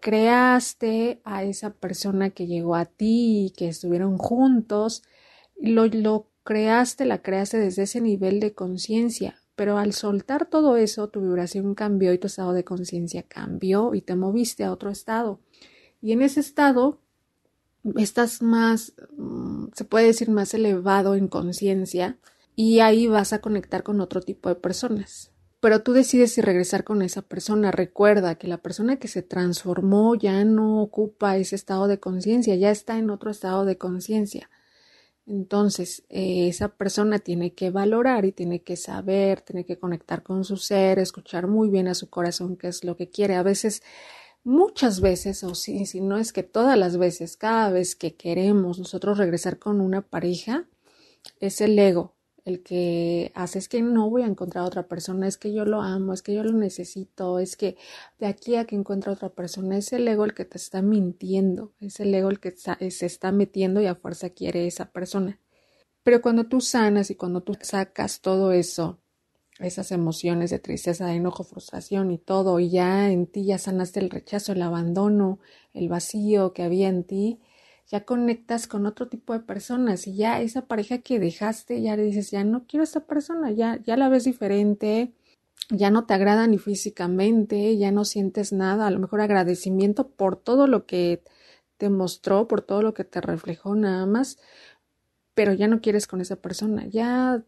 creaste 0.04 1.22
a 1.24 1.44
esa 1.44 1.70
persona 1.70 2.28
que 2.28 2.46
llegó 2.46 2.74
a 2.76 2.84
ti 2.84 3.46
y 3.46 3.50
que 3.56 3.68
estuvieron 3.68 4.18
juntos, 4.18 5.02
lo, 5.58 5.86
lo 5.86 6.28
creaste, 6.42 7.06
la 7.06 7.22
creaste 7.22 7.56
desde 7.56 7.84
ese 7.84 8.02
nivel 8.02 8.38
de 8.38 8.52
conciencia, 8.52 9.40
pero 9.56 9.78
al 9.78 9.94
soltar 9.94 10.44
todo 10.44 10.76
eso, 10.76 11.08
tu 11.08 11.22
vibración 11.22 11.74
cambió 11.74 12.12
y 12.12 12.18
tu 12.18 12.26
estado 12.26 12.52
de 12.52 12.64
conciencia 12.64 13.22
cambió 13.22 13.94
y 13.94 14.02
te 14.02 14.14
moviste 14.14 14.64
a 14.64 14.72
otro 14.72 14.90
estado. 14.90 15.40
Y 16.02 16.12
en 16.12 16.20
ese 16.20 16.40
estado 16.40 17.00
estás 17.96 18.42
más, 18.42 18.92
mm, 19.16 19.68
se 19.72 19.86
puede 19.86 20.08
decir, 20.08 20.28
más 20.28 20.52
elevado 20.52 21.14
en 21.14 21.28
conciencia 21.28 22.18
y 22.54 22.80
ahí 22.80 23.06
vas 23.06 23.32
a 23.32 23.40
conectar 23.40 23.82
con 23.82 24.02
otro 24.02 24.20
tipo 24.20 24.50
de 24.50 24.56
personas. 24.56 25.33
Pero 25.64 25.82
tú 25.82 25.94
decides 25.94 26.34
si 26.34 26.42
regresar 26.42 26.84
con 26.84 27.00
esa 27.00 27.22
persona. 27.22 27.70
Recuerda 27.70 28.34
que 28.34 28.48
la 28.48 28.58
persona 28.58 28.98
que 28.98 29.08
se 29.08 29.22
transformó 29.22 30.14
ya 30.14 30.44
no 30.44 30.82
ocupa 30.82 31.38
ese 31.38 31.56
estado 31.56 31.88
de 31.88 31.98
conciencia, 31.98 32.54
ya 32.54 32.70
está 32.70 32.98
en 32.98 33.08
otro 33.08 33.30
estado 33.30 33.64
de 33.64 33.78
conciencia. 33.78 34.50
Entonces, 35.24 36.04
eh, 36.10 36.48
esa 36.48 36.68
persona 36.68 37.18
tiene 37.18 37.54
que 37.54 37.70
valorar 37.70 38.26
y 38.26 38.32
tiene 38.32 38.62
que 38.62 38.76
saber, 38.76 39.40
tiene 39.40 39.64
que 39.64 39.78
conectar 39.78 40.22
con 40.22 40.44
su 40.44 40.58
ser, 40.58 40.98
escuchar 40.98 41.46
muy 41.46 41.70
bien 41.70 41.88
a 41.88 41.94
su 41.94 42.10
corazón 42.10 42.58
qué 42.58 42.68
es 42.68 42.84
lo 42.84 42.94
que 42.94 43.08
quiere. 43.08 43.34
A 43.34 43.42
veces 43.42 43.82
muchas 44.42 45.00
veces, 45.00 45.44
o 45.44 45.54
si, 45.54 45.86
si 45.86 46.02
no 46.02 46.18
es 46.18 46.34
que 46.34 46.42
todas 46.42 46.76
las 46.76 46.98
veces, 46.98 47.38
cada 47.38 47.70
vez 47.70 47.96
que 47.96 48.16
queremos 48.16 48.78
nosotros 48.78 49.16
regresar 49.16 49.58
con 49.58 49.80
una 49.80 50.02
pareja, 50.02 50.66
es 51.40 51.62
el 51.62 51.78
ego 51.78 52.14
el 52.44 52.62
que 52.62 53.32
hace 53.34 53.58
es 53.58 53.68
que 53.68 53.82
no 53.82 54.10
voy 54.10 54.22
a 54.22 54.26
encontrar 54.26 54.64
a 54.64 54.66
otra 54.66 54.86
persona, 54.86 55.26
es 55.26 55.38
que 55.38 55.52
yo 55.52 55.64
lo 55.64 55.80
amo, 55.80 56.12
es 56.12 56.22
que 56.22 56.34
yo 56.34 56.44
lo 56.44 56.52
necesito, 56.52 57.38
es 57.38 57.56
que 57.56 57.76
de 58.18 58.26
aquí 58.26 58.56
a 58.56 58.66
que 58.66 58.76
encuentre 58.76 59.10
a 59.10 59.14
otra 59.14 59.30
persona, 59.30 59.76
es 59.76 59.92
el 59.92 60.06
ego 60.06 60.24
el 60.24 60.34
que 60.34 60.44
te 60.44 60.58
está 60.58 60.82
mintiendo, 60.82 61.72
es 61.80 62.00
el 62.00 62.14
ego 62.14 62.30
el 62.30 62.40
que 62.40 62.52
se 62.52 63.06
está 63.06 63.32
metiendo 63.32 63.80
y 63.80 63.86
a 63.86 63.94
fuerza 63.94 64.30
quiere 64.30 64.66
esa 64.66 64.92
persona. 64.92 65.38
Pero 66.02 66.20
cuando 66.20 66.44
tú 66.44 66.60
sanas 66.60 67.10
y 67.10 67.14
cuando 67.14 67.42
tú 67.42 67.56
sacas 67.60 68.20
todo 68.20 68.52
eso 68.52 68.98
esas 69.58 69.92
emociones 69.92 70.50
de 70.50 70.58
tristeza, 70.58 71.06
de 71.06 71.14
enojo, 71.14 71.44
frustración 71.44 72.10
y 72.10 72.18
todo, 72.18 72.58
y 72.60 72.70
ya 72.70 73.10
en 73.10 73.26
ti 73.26 73.44
ya 73.44 73.58
sanaste 73.58 74.00
el 74.00 74.10
rechazo, 74.10 74.52
el 74.52 74.62
abandono, 74.62 75.38
el 75.72 75.88
vacío 75.88 76.52
que 76.52 76.62
había 76.62 76.88
en 76.88 77.04
ti, 77.04 77.40
ya 77.86 78.04
conectas 78.04 78.66
con 78.66 78.86
otro 78.86 79.08
tipo 79.08 79.32
de 79.32 79.40
personas 79.40 80.06
y 80.06 80.16
ya 80.16 80.40
esa 80.40 80.66
pareja 80.66 80.98
que 80.98 81.18
dejaste, 81.18 81.82
ya 81.82 81.96
le 81.96 82.04
dices, 82.04 82.30
ya 82.30 82.44
no 82.44 82.66
quiero 82.66 82.82
a 82.82 82.84
esta 82.84 83.06
persona, 83.06 83.50
ya, 83.50 83.80
ya 83.82 83.96
la 83.96 84.08
ves 84.08 84.24
diferente, 84.24 85.12
ya 85.70 85.90
no 85.90 86.06
te 86.06 86.14
agrada 86.14 86.46
ni 86.46 86.58
físicamente, 86.58 87.76
ya 87.76 87.92
no 87.92 88.04
sientes 88.04 88.52
nada, 88.52 88.86
a 88.86 88.90
lo 88.90 88.98
mejor 89.00 89.20
agradecimiento 89.20 90.08
por 90.08 90.36
todo 90.36 90.66
lo 90.66 90.86
que 90.86 91.22
te 91.76 91.90
mostró, 91.90 92.48
por 92.48 92.62
todo 92.62 92.82
lo 92.82 92.94
que 92.94 93.04
te 93.04 93.20
reflejó 93.20 93.74
nada 93.74 94.06
más, 94.06 94.38
pero 95.34 95.52
ya 95.52 95.68
no 95.68 95.80
quieres 95.80 96.06
con 96.06 96.20
esa 96.20 96.36
persona, 96.36 96.86
ya 96.86 97.44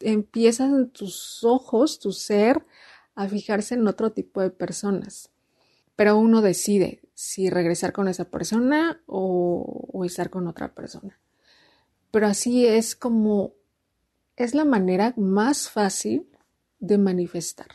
empiezan 0.00 0.90
tus 0.90 1.44
ojos, 1.44 1.98
tu 1.98 2.12
ser, 2.12 2.64
a 3.14 3.28
fijarse 3.28 3.74
en 3.74 3.86
otro 3.86 4.12
tipo 4.12 4.40
de 4.40 4.50
personas. 4.50 5.30
Pero 5.96 6.18
uno 6.18 6.42
decide 6.42 7.00
si 7.14 7.48
regresar 7.48 7.92
con 7.92 8.08
esa 8.08 8.26
persona 8.26 9.02
o, 9.06 9.88
o 9.92 10.04
estar 10.04 10.30
con 10.30 10.46
otra 10.48 10.74
persona. 10.74 11.18
Pero 12.10 12.26
así 12.26 12.66
es 12.66 12.94
como 12.94 13.54
es 14.36 14.54
la 14.54 14.64
manera 14.64 15.14
más 15.16 15.70
fácil 15.70 16.28
de 16.78 16.98
manifestar. 16.98 17.68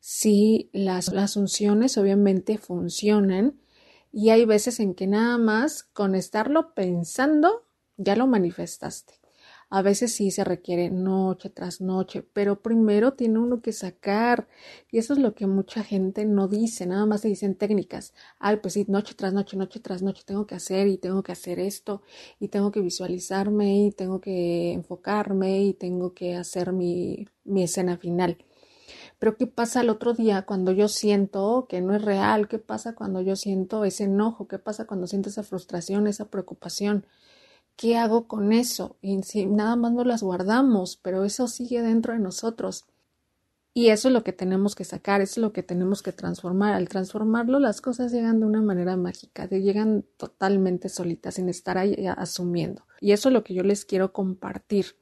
Si 0.00 0.70
las, 0.72 1.12
las 1.12 1.36
unciones 1.36 1.98
obviamente 1.98 2.56
funcionan 2.56 3.60
y 4.12 4.30
hay 4.30 4.46
veces 4.46 4.80
en 4.80 4.94
que 4.94 5.06
nada 5.06 5.38
más 5.38 5.82
con 5.82 6.14
estarlo 6.14 6.74
pensando 6.74 7.66
ya 7.96 8.16
lo 8.16 8.26
manifestaste. 8.26 9.19
A 9.70 9.82
veces 9.82 10.12
sí 10.14 10.30
se 10.32 10.44
requiere 10.44 10.90
noche 10.90 11.48
tras 11.48 11.80
noche, 11.80 12.22
pero 12.32 12.60
primero 12.60 13.12
tiene 13.14 13.38
uno 13.38 13.62
que 13.62 13.72
sacar. 13.72 14.48
Y 14.90 14.98
eso 14.98 15.12
es 15.14 15.18
lo 15.20 15.34
que 15.34 15.46
mucha 15.46 15.82
gente 15.84 16.24
no 16.26 16.48
dice, 16.48 16.86
nada 16.86 17.06
más 17.06 17.20
se 17.22 17.28
dicen 17.28 17.54
técnicas. 17.54 18.12
Ay, 18.38 18.56
pues 18.56 18.74
sí, 18.74 18.84
noche 18.88 19.14
tras 19.14 19.32
noche, 19.32 19.56
noche 19.56 19.80
tras 19.80 20.02
noche 20.02 20.22
tengo 20.26 20.46
que 20.46 20.56
hacer 20.56 20.88
y 20.88 20.98
tengo 20.98 21.22
que 21.22 21.32
hacer 21.32 21.58
esto 21.60 22.02
y 22.40 22.48
tengo 22.48 22.70
que 22.72 22.80
visualizarme 22.80 23.86
y 23.86 23.92
tengo 23.92 24.20
que 24.20 24.72
enfocarme 24.72 25.62
y 25.64 25.74
tengo 25.74 26.14
que 26.14 26.34
hacer 26.34 26.72
mi, 26.72 27.26
mi 27.44 27.62
escena 27.62 27.96
final. 27.96 28.38
Pero 29.18 29.36
¿qué 29.36 29.46
pasa 29.46 29.82
el 29.82 29.90
otro 29.90 30.14
día 30.14 30.42
cuando 30.46 30.72
yo 30.72 30.88
siento 30.88 31.66
que 31.68 31.80
no 31.80 31.94
es 31.94 32.02
real? 32.02 32.48
¿Qué 32.48 32.58
pasa 32.58 32.94
cuando 32.94 33.20
yo 33.22 33.36
siento 33.36 33.84
ese 33.84 34.04
enojo? 34.04 34.48
¿Qué 34.48 34.58
pasa 34.58 34.86
cuando 34.86 35.06
siento 35.06 35.28
esa 35.28 35.42
frustración, 35.42 36.06
esa 36.06 36.26
preocupación? 36.30 37.06
¿Qué 37.76 37.96
hago 37.96 38.28
con 38.28 38.52
eso? 38.52 38.96
Y 39.00 39.18
nada 39.46 39.76
más 39.76 39.92
no 39.92 40.04
las 40.04 40.22
guardamos, 40.22 40.96
pero 40.96 41.24
eso 41.24 41.48
sigue 41.48 41.80
dentro 41.82 42.12
de 42.12 42.18
nosotros. 42.18 42.84
Y 43.72 43.88
eso 43.90 44.08
es 44.08 44.14
lo 44.14 44.24
que 44.24 44.32
tenemos 44.32 44.74
que 44.74 44.84
sacar, 44.84 45.20
eso 45.20 45.34
es 45.34 45.38
lo 45.38 45.52
que 45.52 45.62
tenemos 45.62 46.02
que 46.02 46.12
transformar. 46.12 46.74
Al 46.74 46.88
transformarlo, 46.88 47.60
las 47.60 47.80
cosas 47.80 48.10
llegan 48.10 48.40
de 48.40 48.46
una 48.46 48.62
manera 48.62 48.96
mágica, 48.96 49.48
llegan 49.48 50.04
totalmente 50.16 50.88
solitas, 50.88 51.34
sin 51.36 51.48
estar 51.48 51.78
ahí 51.78 52.06
asumiendo. 52.16 52.84
Y 53.00 53.12
eso 53.12 53.28
es 53.28 53.32
lo 53.32 53.44
que 53.44 53.54
yo 53.54 53.62
les 53.62 53.84
quiero 53.84 54.12
compartir. 54.12 54.96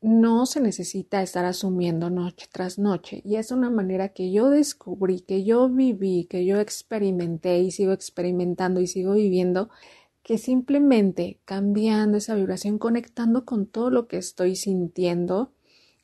No 0.00 0.46
se 0.46 0.60
necesita 0.60 1.22
estar 1.22 1.44
asumiendo 1.44 2.08
noche 2.08 2.48
tras 2.50 2.78
noche. 2.78 3.20
Y 3.24 3.36
es 3.36 3.52
una 3.52 3.68
manera 3.68 4.08
que 4.08 4.32
yo 4.32 4.48
descubrí, 4.48 5.20
que 5.20 5.44
yo 5.44 5.68
viví, 5.68 6.24
que 6.24 6.46
yo 6.46 6.58
experimenté 6.60 7.58
y 7.58 7.70
sigo 7.72 7.92
experimentando 7.92 8.80
y 8.80 8.86
sigo 8.86 9.12
viviendo 9.12 9.68
que 10.22 10.38
simplemente 10.38 11.40
cambiando 11.44 12.18
esa 12.18 12.34
vibración, 12.34 12.78
conectando 12.78 13.44
con 13.44 13.66
todo 13.66 13.90
lo 13.90 14.06
que 14.06 14.18
estoy 14.18 14.56
sintiendo, 14.56 15.52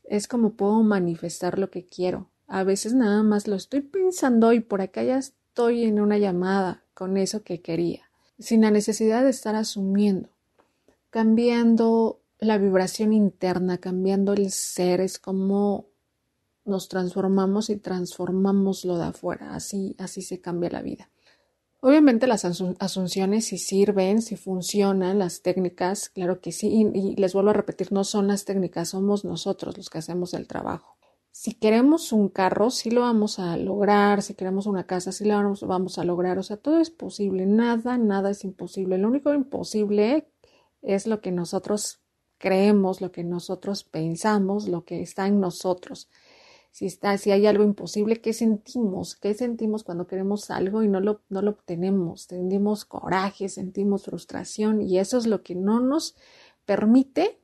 es 0.05 0.27
como 0.27 0.55
puedo 0.55 0.83
manifestar 0.83 1.59
lo 1.59 1.71
que 1.71 1.85
quiero. 1.87 2.31
A 2.47 2.65
veces 2.65 2.95
nada 2.95 3.23
más 3.23 3.47
lo 3.47 3.57
estoy 3.57 3.83
pensando 3.83 4.53
y 4.53 4.61
por 4.61 4.81
acá 4.81 5.03
ya 5.03 5.19
estoy 5.19 5.85
en 5.85 6.01
una 6.01 6.19
llamada 6.19 6.83
con 6.95 7.17
eso 7.17 7.43
que 7.43 7.61
quería, 7.61 8.11
sin 8.39 8.63
la 8.63 8.71
necesidad 8.71 9.23
de 9.23 9.31
estar 9.31 9.55
asumiendo. 9.55 10.31
Cambiando 11.11 12.21
la 12.41 12.59
vibración 12.59 13.13
interna, 13.13 13.79
cambiando 13.79 14.33
el 14.33 14.51
ser, 14.51 15.01
es 15.01 15.19
como 15.19 15.87
nos 16.65 16.89
transformamos 16.89 17.71
y 17.71 17.77
transformamos 17.77 18.85
lo 18.85 18.99
de 18.99 19.07
afuera. 19.07 19.55
Así, 19.55 19.97
así 19.99 20.23
se 20.23 20.41
cambia 20.41 20.71
la 20.71 20.83
vida. 20.83 21.11
Obviamente 21.81 22.27
las 22.27 22.45
asunciones 22.45 23.47
si 23.47 23.59
sirven, 23.59 24.21
si 24.21 24.37
funcionan, 24.37 25.21
las 25.21 25.43
técnicas, 25.43 26.09
claro 26.09 26.41
que 26.41 26.51
sí, 26.51 26.69
y, 26.93 27.15
les 27.15 27.35
vuelvo 27.35 27.51
a 27.51 27.53
repetir, 27.53 27.93
no 27.93 28.03
son 28.03 28.27
las 28.27 28.45
técnicas, 28.45 28.89
somos 28.89 29.25
nosotros 29.25 29.77
los 29.77 29.89
que 29.89 29.99
hacemos 29.99 30.35
el 30.35 30.49
trabajo. 30.49 30.97
Si 31.31 31.55
queremos 31.55 32.11
un 32.13 32.31
carro, 32.31 32.71
sí 32.71 32.91
lo 32.91 33.03
vamos 33.03 33.39
a 33.39 33.57
lograr, 33.57 34.23
si 34.23 34.35
queremos 34.35 34.67
una 34.67 34.87
casa, 34.87 35.13
sí 35.13 35.25
lo 35.25 35.35
vamos, 35.35 35.61
vamos 35.63 35.99
a 35.99 36.05
lograr, 36.05 36.37
o 36.39 36.43
sea, 36.43 36.57
todo 36.57 36.81
es 36.81 36.91
posible, 36.91 37.47
nada, 37.47 37.97
nada 37.97 38.31
es 38.31 38.43
imposible. 38.43 38.99
Lo 38.99 39.07
único 39.07 39.33
imposible 39.33 40.27
es 40.83 41.07
lo 41.07 41.21
que 41.21 41.31
nosotros 41.31 42.01
creemos, 42.39 43.01
lo 43.01 43.13
que 43.13 43.23
nosotros 43.23 43.85
pensamos, 43.85 44.67
lo 44.67 44.85
que 44.85 45.01
está 45.01 45.29
en 45.29 45.39
nosotros 45.39 46.09
si, 46.71 46.87
está, 46.87 47.17
si 47.19 47.31
hay 47.31 47.47
algo 47.47 47.65
imposible, 47.65 48.21
¿qué 48.21 48.33
sentimos? 48.33 49.17
¿Qué 49.17 49.35
sentimos 49.35 49.85
cuando 49.85 50.07
queremos 50.07 50.51
algo 50.51 50.83
y 50.83 50.89
no 50.89 51.01
lo, 51.01 51.23
no 51.29 51.43
lo 51.43 51.51
obtenemos? 51.51 52.23
Sentimos 52.23 52.85
coraje, 52.85 53.49
sentimos 53.49 54.05
frustración 54.05 54.81
y 54.81 54.99
eso 54.99 55.19
es 55.19 55.27
lo 55.27 55.43
que 55.43 55.55
no 55.55 55.81
nos 55.81 56.15
permite 56.65 57.39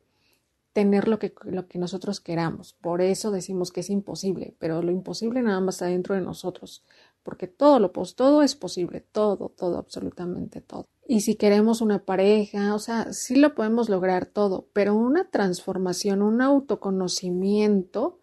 tener 0.75 1.07
lo 1.07 1.19
que, 1.21 1.33
lo 1.45 1.69
que 1.69 1.79
nosotros 1.79 2.21
queramos. 2.21 2.75
Por 2.75 3.01
eso 3.01 3.31
decimos 3.31 3.71
que 3.71 3.81
es 3.81 3.91
imposible, 3.91 4.55
pero 4.59 4.83
lo 4.83 4.91
imposible 4.91 5.41
nada 5.41 5.61
más 5.61 5.77
está 5.77 5.87
dentro 5.87 6.15
de 6.15 6.21
nosotros. 6.21 6.85
porque 7.23 7.47
todo 7.47 7.79
lo 7.79 7.91
pues, 7.91 8.17
todo 8.17 8.43
es 8.43 8.55
posible, 8.55 9.01
todo, 9.01 9.49
todo, 9.49 9.79
absolutamente 9.79 10.61
todo. 10.61 10.85
Y 11.09 11.21
si 11.21 11.37
queremos 11.37 11.81
una 11.81 12.05
pareja, 12.05 12.75
o 12.75 12.79
sea, 12.79 13.15
sí 13.15 13.37
lo 13.37 13.55
podemos 13.55 13.89
lograr 13.89 14.27
todo, 14.27 14.69
pero 14.75 14.95
una 14.95 15.31
transformación, 15.31 16.21
un 16.21 16.43
autoconocimiento 16.43 18.19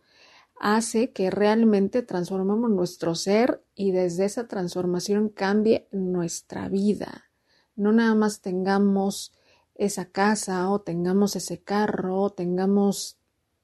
hace 0.62 1.12
que 1.12 1.32
realmente 1.32 2.04
transformemos 2.04 2.70
nuestro 2.70 3.16
ser 3.16 3.64
y 3.74 3.92
desde 3.92 4.26
esa 4.26 4.48
transformación 4.48 5.30
cambie 5.30 5.88
nuestra 5.92 6.70
vida. 6.70 7.32
No 7.76 7.92
nada 7.92 8.14
más 8.14 8.42
tengamos 8.42 9.34
esa 9.74 10.06
casa 10.06 10.70
o 10.70 10.82
tengamos 10.82 11.36
ese 11.36 11.64
carro 11.64 12.22
o 12.22 12.30
tengamos 12.30 13.18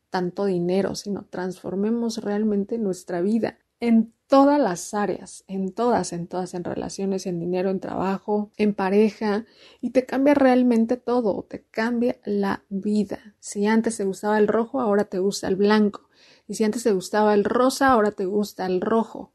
tanto 0.09 0.45
dinero, 0.45 0.95
sino 0.95 1.25
transformemos 1.29 2.17
realmente 2.17 2.79
nuestra 2.79 3.21
vida 3.21 3.59
en 3.79 4.11
todas 4.25 4.59
las 4.59 4.95
áreas, 4.95 5.43
en 5.47 5.71
todas, 5.73 6.13
en 6.13 6.25
todas, 6.25 6.55
en 6.55 6.63
relaciones, 6.63 7.27
en 7.27 7.39
dinero, 7.39 7.69
en 7.69 7.79
trabajo, 7.79 8.49
en 8.57 8.73
pareja, 8.73 9.45
y 9.81 9.91
te 9.91 10.07
cambia 10.07 10.33
realmente 10.33 10.97
todo, 10.97 11.43
te 11.43 11.63
cambia 11.69 12.17
la 12.25 12.63
vida. 12.69 13.35
Si 13.39 13.67
antes 13.67 13.97
te 13.97 14.03
gustaba 14.03 14.39
el 14.39 14.47
rojo, 14.47 14.81
ahora 14.81 15.05
te 15.05 15.19
gusta 15.19 15.47
el 15.47 15.57
blanco. 15.57 16.06
Y 16.47 16.55
si 16.55 16.63
antes 16.63 16.83
te 16.83 16.93
gustaba 16.93 17.33
el 17.33 17.43
rosa, 17.43 17.89
ahora 17.89 18.11
te 18.11 18.25
gusta 18.25 18.65
el 18.65 18.81
rojo. 18.81 19.33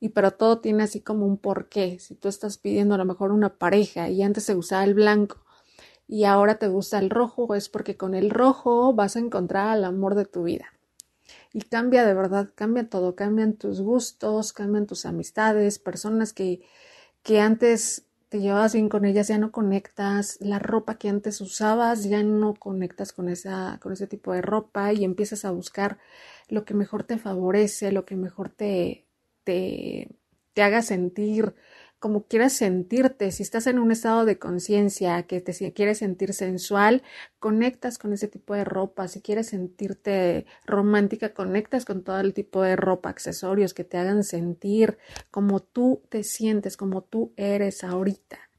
Y 0.00 0.10
pero 0.10 0.32
todo 0.32 0.60
tiene 0.60 0.84
así 0.84 1.00
como 1.00 1.26
un 1.26 1.38
porqué. 1.38 1.98
Si 1.98 2.14
tú 2.14 2.28
estás 2.28 2.58
pidiendo 2.58 2.94
a 2.94 2.98
lo 2.98 3.04
mejor 3.04 3.32
una 3.32 3.58
pareja 3.58 4.08
y 4.08 4.22
antes 4.22 4.46
te 4.46 4.54
gustaba 4.54 4.84
el 4.84 4.94
blanco 4.94 5.44
y 6.08 6.24
ahora 6.24 6.58
te 6.58 6.68
gusta 6.68 6.98
el 6.98 7.10
rojo, 7.10 7.54
es 7.54 7.68
porque 7.68 7.96
con 7.96 8.14
el 8.14 8.30
rojo 8.30 8.92
vas 8.92 9.16
a 9.16 9.20
encontrar 9.20 9.68
al 9.68 9.84
amor 9.84 10.14
de 10.14 10.24
tu 10.24 10.42
vida. 10.42 10.66
Y 11.52 11.62
cambia 11.62 12.04
de 12.04 12.14
verdad, 12.14 12.50
cambia 12.54 12.88
todo, 12.88 13.14
cambian 13.14 13.54
tus 13.54 13.80
gustos, 13.80 14.52
cambian 14.52 14.86
tus 14.86 15.06
amistades, 15.06 15.78
personas 15.78 16.32
que, 16.32 16.62
que 17.22 17.40
antes 17.40 18.06
te 18.32 18.40
llevabas 18.40 18.72
bien 18.72 18.88
con 18.88 19.04
ellas, 19.04 19.28
ya 19.28 19.36
no 19.36 19.52
conectas, 19.52 20.38
la 20.40 20.58
ropa 20.58 20.96
que 20.96 21.10
antes 21.10 21.42
usabas, 21.42 22.04
ya 22.04 22.22
no 22.22 22.54
conectas 22.54 23.12
con 23.12 23.28
esa, 23.28 23.78
con 23.82 23.92
ese 23.92 24.06
tipo 24.06 24.32
de 24.32 24.40
ropa 24.40 24.90
y 24.94 25.04
empiezas 25.04 25.44
a 25.44 25.50
buscar 25.50 25.98
lo 26.48 26.64
que 26.64 26.72
mejor 26.72 27.04
te 27.04 27.18
favorece, 27.18 27.92
lo 27.92 28.06
que 28.06 28.16
mejor 28.16 28.48
te, 28.48 29.06
te, 29.44 30.16
te 30.54 30.62
haga 30.62 30.80
sentir 30.80 31.54
como 32.02 32.24
quieras 32.24 32.54
sentirte, 32.54 33.30
si 33.30 33.44
estás 33.44 33.68
en 33.68 33.78
un 33.78 33.92
estado 33.92 34.24
de 34.24 34.36
conciencia 34.36 35.22
que 35.22 35.40
te 35.40 35.72
quieres 35.72 35.98
sentir 35.98 36.34
sensual, 36.34 37.04
conectas 37.38 37.96
con 37.96 38.12
ese 38.12 38.26
tipo 38.26 38.54
de 38.54 38.64
ropa, 38.64 39.06
si 39.06 39.20
quieres 39.20 39.46
sentirte 39.46 40.44
romántica, 40.66 41.32
conectas 41.32 41.84
con 41.84 42.02
todo 42.02 42.18
el 42.18 42.34
tipo 42.34 42.60
de 42.60 42.74
ropa, 42.74 43.08
accesorios 43.08 43.72
que 43.72 43.84
te 43.84 43.98
hagan 43.98 44.24
sentir 44.24 44.98
como 45.30 45.60
tú 45.60 46.02
te 46.08 46.24
sientes, 46.24 46.76
como 46.76 47.02
tú 47.02 47.34
eres 47.36 47.84
ahorita. 47.84 48.50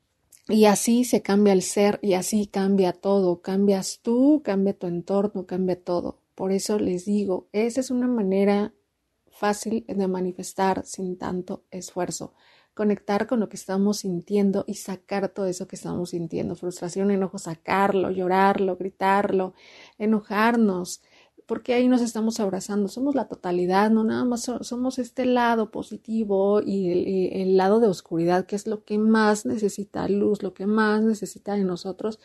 Y 0.48 0.64
así 0.64 1.04
se 1.04 1.22
cambia 1.22 1.52
el 1.52 1.64
ser 1.64 2.00
y 2.02 2.14
así 2.14 2.48
cambia 2.48 2.94
todo, 2.94 3.42
cambias 3.42 4.00
tú, 4.02 4.42
cambia 4.42 4.72
tu 4.72 4.88
entorno, 4.88 5.46
cambia 5.46 5.78
todo. 5.78 6.22
Por 6.34 6.54
eso 6.54 6.80
les 6.80 7.04
digo, 7.04 7.50
esa 7.52 7.82
es 7.82 7.92
una 7.92 8.08
manera 8.08 8.74
fácil 9.28 9.84
de 9.86 10.08
manifestar 10.08 10.86
sin 10.86 11.18
tanto 11.18 11.66
esfuerzo 11.72 12.34
conectar 12.74 13.28
con 13.28 13.40
lo 13.40 13.50
que 13.50 13.58
estamos 13.58 14.00
sintiendo 14.00 14.64
y 14.68 14.76
sacar 14.76 15.30
todo 15.30 15.46
eso 15.46 15.68
que 15.68 15.76
estamos 15.76 16.12
sintiendo, 16.12 16.56
frustración, 16.56 17.12
enojo, 17.12 17.38
sacarlo, 17.38 18.12
llorarlo, 18.12 18.78
gritarlo, 18.78 19.54
enojarnos, 19.98 21.02
porque 21.46 21.74
ahí 21.74 21.88
nos 21.88 22.02
estamos 22.02 22.40
abrazando, 22.40 22.88
somos 22.88 23.16
la 23.16 23.28
totalidad, 23.28 23.92
no 23.92 24.04
nada 24.04 24.24
más 24.26 24.50
somos 24.62 24.98
este 25.00 25.26
lado 25.26 25.72
positivo 25.72 26.62
y 26.62 27.42
el, 27.42 27.58
lado 27.58 27.80
de 27.80 27.88
oscuridad, 27.88 28.46
que 28.46 28.56
es 28.56 28.66
lo 28.68 28.84
que 28.86 28.98
más 28.98 29.46
necesita 29.46 30.08
luz, 30.08 30.42
lo 30.42 30.54
que 30.54 30.66
más 30.66 31.02
necesita 31.04 31.54
de 31.56 31.64
nosotros, 31.64 32.20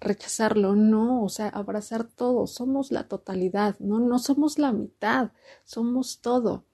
rechazarlo, 0.00 0.74
no, 0.74 1.22
o 1.22 1.28
sea, 1.28 1.48
abrazar 1.48 2.04
todo, 2.04 2.46
somos 2.46 2.90
la 2.92 3.08
totalidad, 3.08 3.76
no, 3.78 4.00
no 4.00 4.18
somos 4.18 4.58
la 4.58 4.72
mitad, 4.72 5.32
somos 5.64 6.20
todo. 6.20 6.64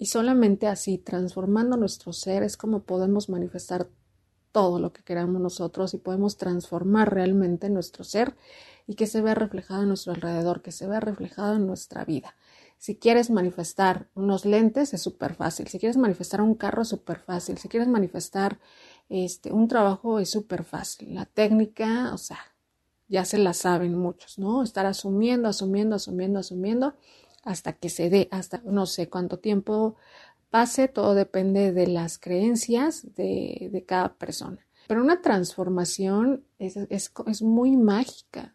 Y 0.00 0.06
solamente 0.06 0.68
así, 0.68 0.96
transformando 0.96 1.76
nuestro 1.76 2.12
ser, 2.12 2.44
es 2.44 2.56
como 2.56 2.84
podemos 2.84 3.28
manifestar 3.28 3.88
todo 4.52 4.78
lo 4.78 4.92
que 4.92 5.02
queramos 5.02 5.40
nosotros 5.40 5.92
y 5.92 5.98
podemos 5.98 6.36
transformar 6.36 7.12
realmente 7.12 7.68
nuestro 7.68 8.04
ser 8.04 8.36
y 8.86 8.94
que 8.94 9.08
se 9.08 9.20
vea 9.20 9.34
reflejado 9.34 9.82
en 9.82 9.88
nuestro 9.88 10.12
alrededor, 10.12 10.62
que 10.62 10.70
se 10.70 10.86
vea 10.86 11.00
reflejado 11.00 11.56
en 11.56 11.66
nuestra 11.66 12.04
vida. 12.04 12.36
Si 12.78 12.94
quieres 12.94 13.28
manifestar 13.28 14.08
unos 14.14 14.44
lentes 14.44 14.94
es 14.94 15.02
súper 15.02 15.34
fácil, 15.34 15.66
si 15.66 15.80
quieres 15.80 15.96
manifestar 15.96 16.42
un 16.42 16.54
carro 16.54 16.82
es 16.82 16.88
súper 16.88 17.18
fácil, 17.18 17.58
si 17.58 17.68
quieres 17.68 17.88
manifestar 17.88 18.60
este, 19.08 19.52
un 19.52 19.66
trabajo 19.66 20.20
es 20.20 20.30
súper 20.30 20.62
fácil. 20.62 21.12
La 21.12 21.26
técnica, 21.26 22.12
o 22.14 22.18
sea, 22.18 22.38
ya 23.08 23.24
se 23.24 23.38
la 23.38 23.52
saben 23.52 23.98
muchos, 23.98 24.38
¿no? 24.38 24.62
Estar 24.62 24.86
asumiendo, 24.86 25.48
asumiendo, 25.48 25.96
asumiendo, 25.96 26.38
asumiendo 26.38 26.94
hasta 27.44 27.72
que 27.72 27.88
se 27.88 28.10
dé, 28.10 28.28
hasta 28.30 28.62
no 28.64 28.86
sé 28.86 29.08
cuánto 29.08 29.38
tiempo 29.38 29.96
pase, 30.50 30.88
todo 30.88 31.14
depende 31.14 31.72
de 31.72 31.86
las 31.86 32.18
creencias 32.18 33.14
de, 33.14 33.68
de 33.72 33.84
cada 33.84 34.14
persona. 34.14 34.58
Pero 34.86 35.02
una 35.02 35.20
transformación 35.20 36.44
es, 36.58 36.76
es, 36.76 37.12
es, 37.26 37.42
muy 37.42 37.76
mágica. 37.76 38.54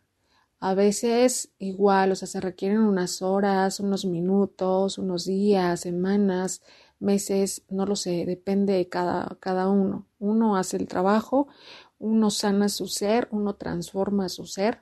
A 0.60 0.74
veces 0.74 1.52
igual, 1.60 2.12
o 2.12 2.16
sea, 2.16 2.28
se 2.28 2.42
requieren 2.42 2.80
unas 2.80 3.22
horas, 3.22 3.80
unos 3.80 4.06
minutos, 4.06 4.98
unos 4.98 5.26
días, 5.26 5.82
semanas, 5.82 6.64
meses, 7.00 7.64
no 7.70 7.86
lo 7.86 7.96
sé, 7.96 8.26
depende 8.26 8.74
de 8.74 8.90
cada, 8.90 9.38
cada 9.40 9.70
uno. 9.70 10.08
Uno 10.20 10.56
hace 10.56 10.78
el 10.78 10.88
trabajo, 10.88 11.48
uno 12.00 12.32
sana 12.32 12.70
su 12.70 12.88
ser, 12.88 13.28
uno 13.32 13.56
transforma 13.56 14.30
su 14.30 14.46
ser 14.46 14.82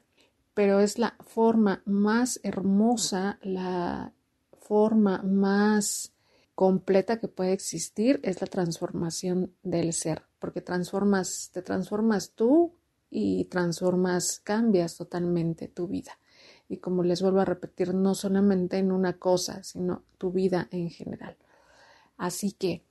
pero 0.54 0.80
es 0.80 0.98
la 0.98 1.16
forma 1.20 1.82
más 1.86 2.40
hermosa, 2.44 3.40
la 3.42 4.14
forma 4.60 5.22
más 5.24 6.14
completa 6.56 7.20
que 7.20 7.28
puede 7.28 7.54
existir 7.54 8.20
es 8.24 8.42
la 8.42 8.48
transformación 8.48 9.54
del 9.64 9.94
ser, 9.94 10.24
porque 10.40 10.62
transformas, 10.62 11.50
te 11.54 11.62
transformas 11.62 12.32
tú 12.32 12.74
y 13.10 13.46
transformas, 13.46 14.40
cambias 14.40 14.98
totalmente 14.98 15.68
tu 15.68 15.88
vida. 15.88 16.18
Y 16.68 16.78
como 16.78 17.04
les 17.04 17.22
vuelvo 17.22 17.42
a 17.42 17.46
repetir, 17.46 17.94
no 17.94 18.16
solamente 18.16 18.78
en 18.78 18.92
una 18.92 19.18
cosa, 19.18 19.64
sino 19.64 20.04
tu 20.18 20.32
vida 20.32 20.68
en 20.72 20.90
general. 20.90 21.36
Así 22.18 22.54
que 22.54 22.84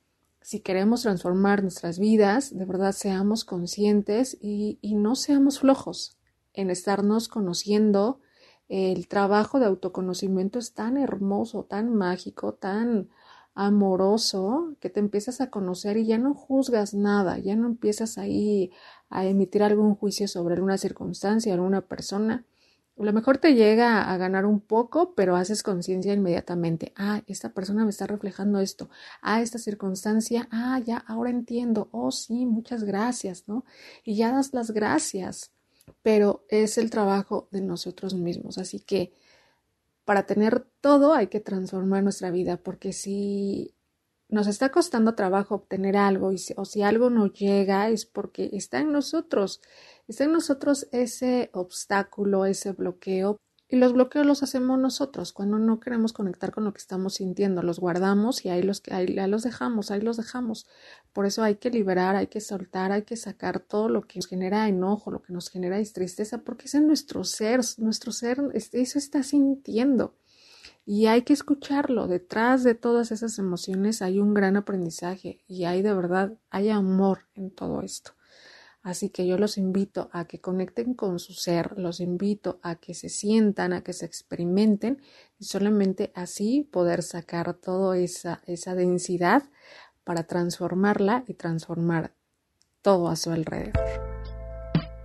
si 0.43 0.61
queremos 0.61 1.03
transformar 1.03 1.63
nuestras 1.63 1.99
vidas, 1.99 2.57
de 2.57 2.65
verdad 2.65 2.93
seamos 2.93 3.45
conscientes 3.45 4.37
y, 4.41 4.79
y 4.83 4.95
no 4.97 5.15
seamos 5.15 5.61
flojos 5.61 6.20
en 6.55 6.71
estarnos 6.71 7.29
conociendo. 7.29 8.21
El 8.69 9.09
trabajo 9.09 9.59
de 9.59 9.67
autoconocimiento 9.67 10.59
es 10.59 10.75
tan 10.75 10.97
hermoso, 10.97 11.65
tan 11.65 11.95
mágico, 11.95 12.55
tan 12.55 13.09
amoroso, 13.55 14.77
que 14.81 14.91
te 14.91 15.01
empiezas 15.01 15.41
a 15.41 15.51
conocer 15.51 15.97
y 15.97 16.07
ya 16.07 16.19
no 16.19 16.35
juzgas 16.35 16.95
nada, 16.95 17.39
ya 17.39 17.57
no 17.57 17.67
empiezas 17.67 18.17
ahí 18.17 18.71
a 19.09 19.27
emitir 19.27 19.63
algún 19.63 19.95
juicio 19.97 20.29
sobre 20.29 20.55
alguna 20.55 20.79
circunstancia, 20.79 21.53
alguna 21.55 21.81
persona. 21.83 22.45
A 22.99 23.03
lo 23.03 23.13
mejor 23.13 23.39
te 23.39 23.55
llega 23.55 24.13
a 24.13 24.17
ganar 24.19 24.47
un 24.47 24.61
poco, 24.61 25.15
pero 25.15 25.35
haces 25.37 25.63
conciencia 25.63 26.13
inmediatamente. 26.13 26.93
Ah, 26.97 27.23
esta 27.27 27.53
persona 27.55 27.85
me 27.85 27.91
está 27.91 28.07
reflejando 28.07 28.61
esto. 28.61 28.91
Ah, 29.23 29.41
esta 29.41 29.59
circunstancia. 29.59 30.49
Ah, 30.53 30.79
ya, 30.85 30.99
ahora 30.99 31.31
entiendo. 31.31 31.89
Oh, 31.93 32.13
sí, 32.13 32.47
muchas 32.47 32.85
gracias, 32.85 33.49
¿no? 33.49 33.65
Y 34.05 34.17
ya 34.17 34.33
das 34.33 34.53
las 34.53 34.71
gracias 34.73 35.51
pero 36.03 36.45
es 36.49 36.79
el 36.79 36.91
trabajo 36.91 37.49
de 37.51 37.61
nosotros 37.61 38.15
mismos. 38.15 38.59
Así 38.59 38.81
que 38.81 39.13
para 40.05 40.27
tener 40.27 40.67
todo 40.81 41.15
hay 41.15 41.29
que 41.29 41.41
transformar 41.41 42.03
nuestra 42.03 42.31
vida, 42.31 42.57
porque 42.57 42.93
si 42.93 43.75
nos 44.29 44.47
está 44.47 44.71
costando 44.71 45.15
trabajo 45.15 45.57
obtener 45.57 45.97
algo 45.97 46.33
y 46.33 46.39
o 46.57 46.65
si 46.65 46.83
algo 46.83 47.11
no 47.11 47.27
llega 47.27 47.89
es 47.89 48.07
porque 48.07 48.51
está 48.53 48.79
en 48.81 48.93
nosotros, 48.93 49.61
está 50.09 50.25
en 50.25 50.33
nosotros 50.33 50.89
ese 50.93 51.51
obstáculo, 51.53 52.47
ese 52.47 52.73
bloqueo 52.73 53.39
y 53.71 53.77
los 53.77 53.93
bloqueos 53.93 54.27
los 54.27 54.43
hacemos 54.43 54.81
nosotros 54.81 55.33
cuando 55.33 55.57
no 55.59 55.79
queremos 55.79 56.13
conectar 56.13 56.51
con 56.51 56.65
lo 56.65 56.73
que 56.73 56.79
estamos 56.79 57.15
sintiendo, 57.15 57.63
los 57.63 57.79
guardamos 57.79 58.45
y 58.45 58.49
ahí 58.49 58.63
los, 58.63 58.83
ahí, 58.91 59.07
los 59.07 59.45
dejamos, 59.45 59.93
ahí 59.93 60.01
los 60.01 60.17
dejamos. 60.17 60.67
Por 61.13 61.25
eso 61.25 61.45
hay 61.45 61.55
que 61.55 61.71
liberar, 61.71 62.17
hay 62.17 62.27
que 62.27 62.41
soltar, 62.41 62.91
hay 62.91 63.03
que 63.03 63.17
sacar 63.17 63.61
todo 63.61 63.89
lo 63.89 64.03
que 64.03 64.19
nos 64.19 64.27
genera 64.27 64.67
enojo, 64.67 65.13
lo 65.13 65.23
que 65.23 65.33
nos 65.33 65.51
genera 65.51 65.81
tristeza, 65.93 66.39
porque 66.39 66.67
es 66.67 66.75
en 66.75 66.89
nuestro 66.89 67.23
ser, 67.23 67.61
nuestro 67.79 68.11
ser, 68.11 68.41
eso 68.55 68.99
está 68.99 69.23
sintiendo. 69.23 70.17
Y 70.85 71.07
hay 71.07 71.23
que 71.23 71.33
escucharlo. 71.33 72.09
Detrás 72.09 72.65
de 72.65 72.75
todas 72.75 73.13
esas 73.13 73.39
emociones 73.39 74.03
hay 74.03 74.19
un 74.19 74.35
gran 74.35 74.57
aprendizaje 74.57 75.45
y 75.47 75.63
hay 75.65 75.83
de 75.83 75.95
verdad, 75.95 76.37
hay 76.51 76.71
amor 76.71 77.29
en 77.35 77.53
todo 77.53 77.83
esto. 77.83 78.13
Así 78.83 79.11
que 79.11 79.27
yo 79.27 79.37
los 79.37 79.59
invito 79.59 80.09
a 80.13 80.25
que 80.25 80.41
conecten 80.41 80.95
con 80.95 81.19
su 81.19 81.35
ser, 81.35 81.79
los 81.79 82.01
invito 82.01 82.61
a 82.63 82.77
que 82.77 82.95
se 82.95 83.11
sientan, 83.11 83.75
a 83.75 83.83
que 83.83 83.93
se 83.93 84.07
experimenten 84.07 85.03
y 85.39 85.45
solamente 85.45 86.13
así 86.15 86.67
poder 86.71 87.03
sacar 87.03 87.53
toda 87.55 87.99
esa, 87.99 88.41
densidad 88.75 89.43
para 90.03 90.25
transformarla 90.25 91.25
y 91.27 91.35
transformar 91.35 92.15
todo 92.81 93.09
a 93.09 93.17
su 93.17 93.31
alrededor. 93.31 93.75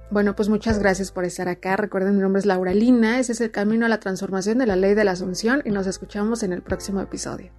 Bueno, 0.10 0.36
pues 0.36 0.48
muchas 0.48 0.80
gracias 0.80 1.12
por 1.12 1.26
estar 1.26 1.50
acá. 1.50 1.76
Recuerden, 1.76 2.16
mi 2.16 2.22
nombre 2.22 2.40
es 2.40 2.46
Laura 2.46 2.74
Lina. 2.74 3.20
Ese 3.20 3.34
es 3.34 3.42
el 3.42 3.52
camino 3.52 3.86
a 3.86 3.90
la 3.90 4.00
transformación 4.00 4.58
de 4.58 4.68
la 4.68 4.78
ley 4.78 4.94
de 4.94 5.04
la 5.04 5.12
Asunción 5.12 5.62
y 5.66 5.72
nos 5.72 5.88
escuchamos 5.88 6.44
en 6.44 6.54
el 6.54 6.62
próximo 6.62 7.02
episodio. 7.02 7.52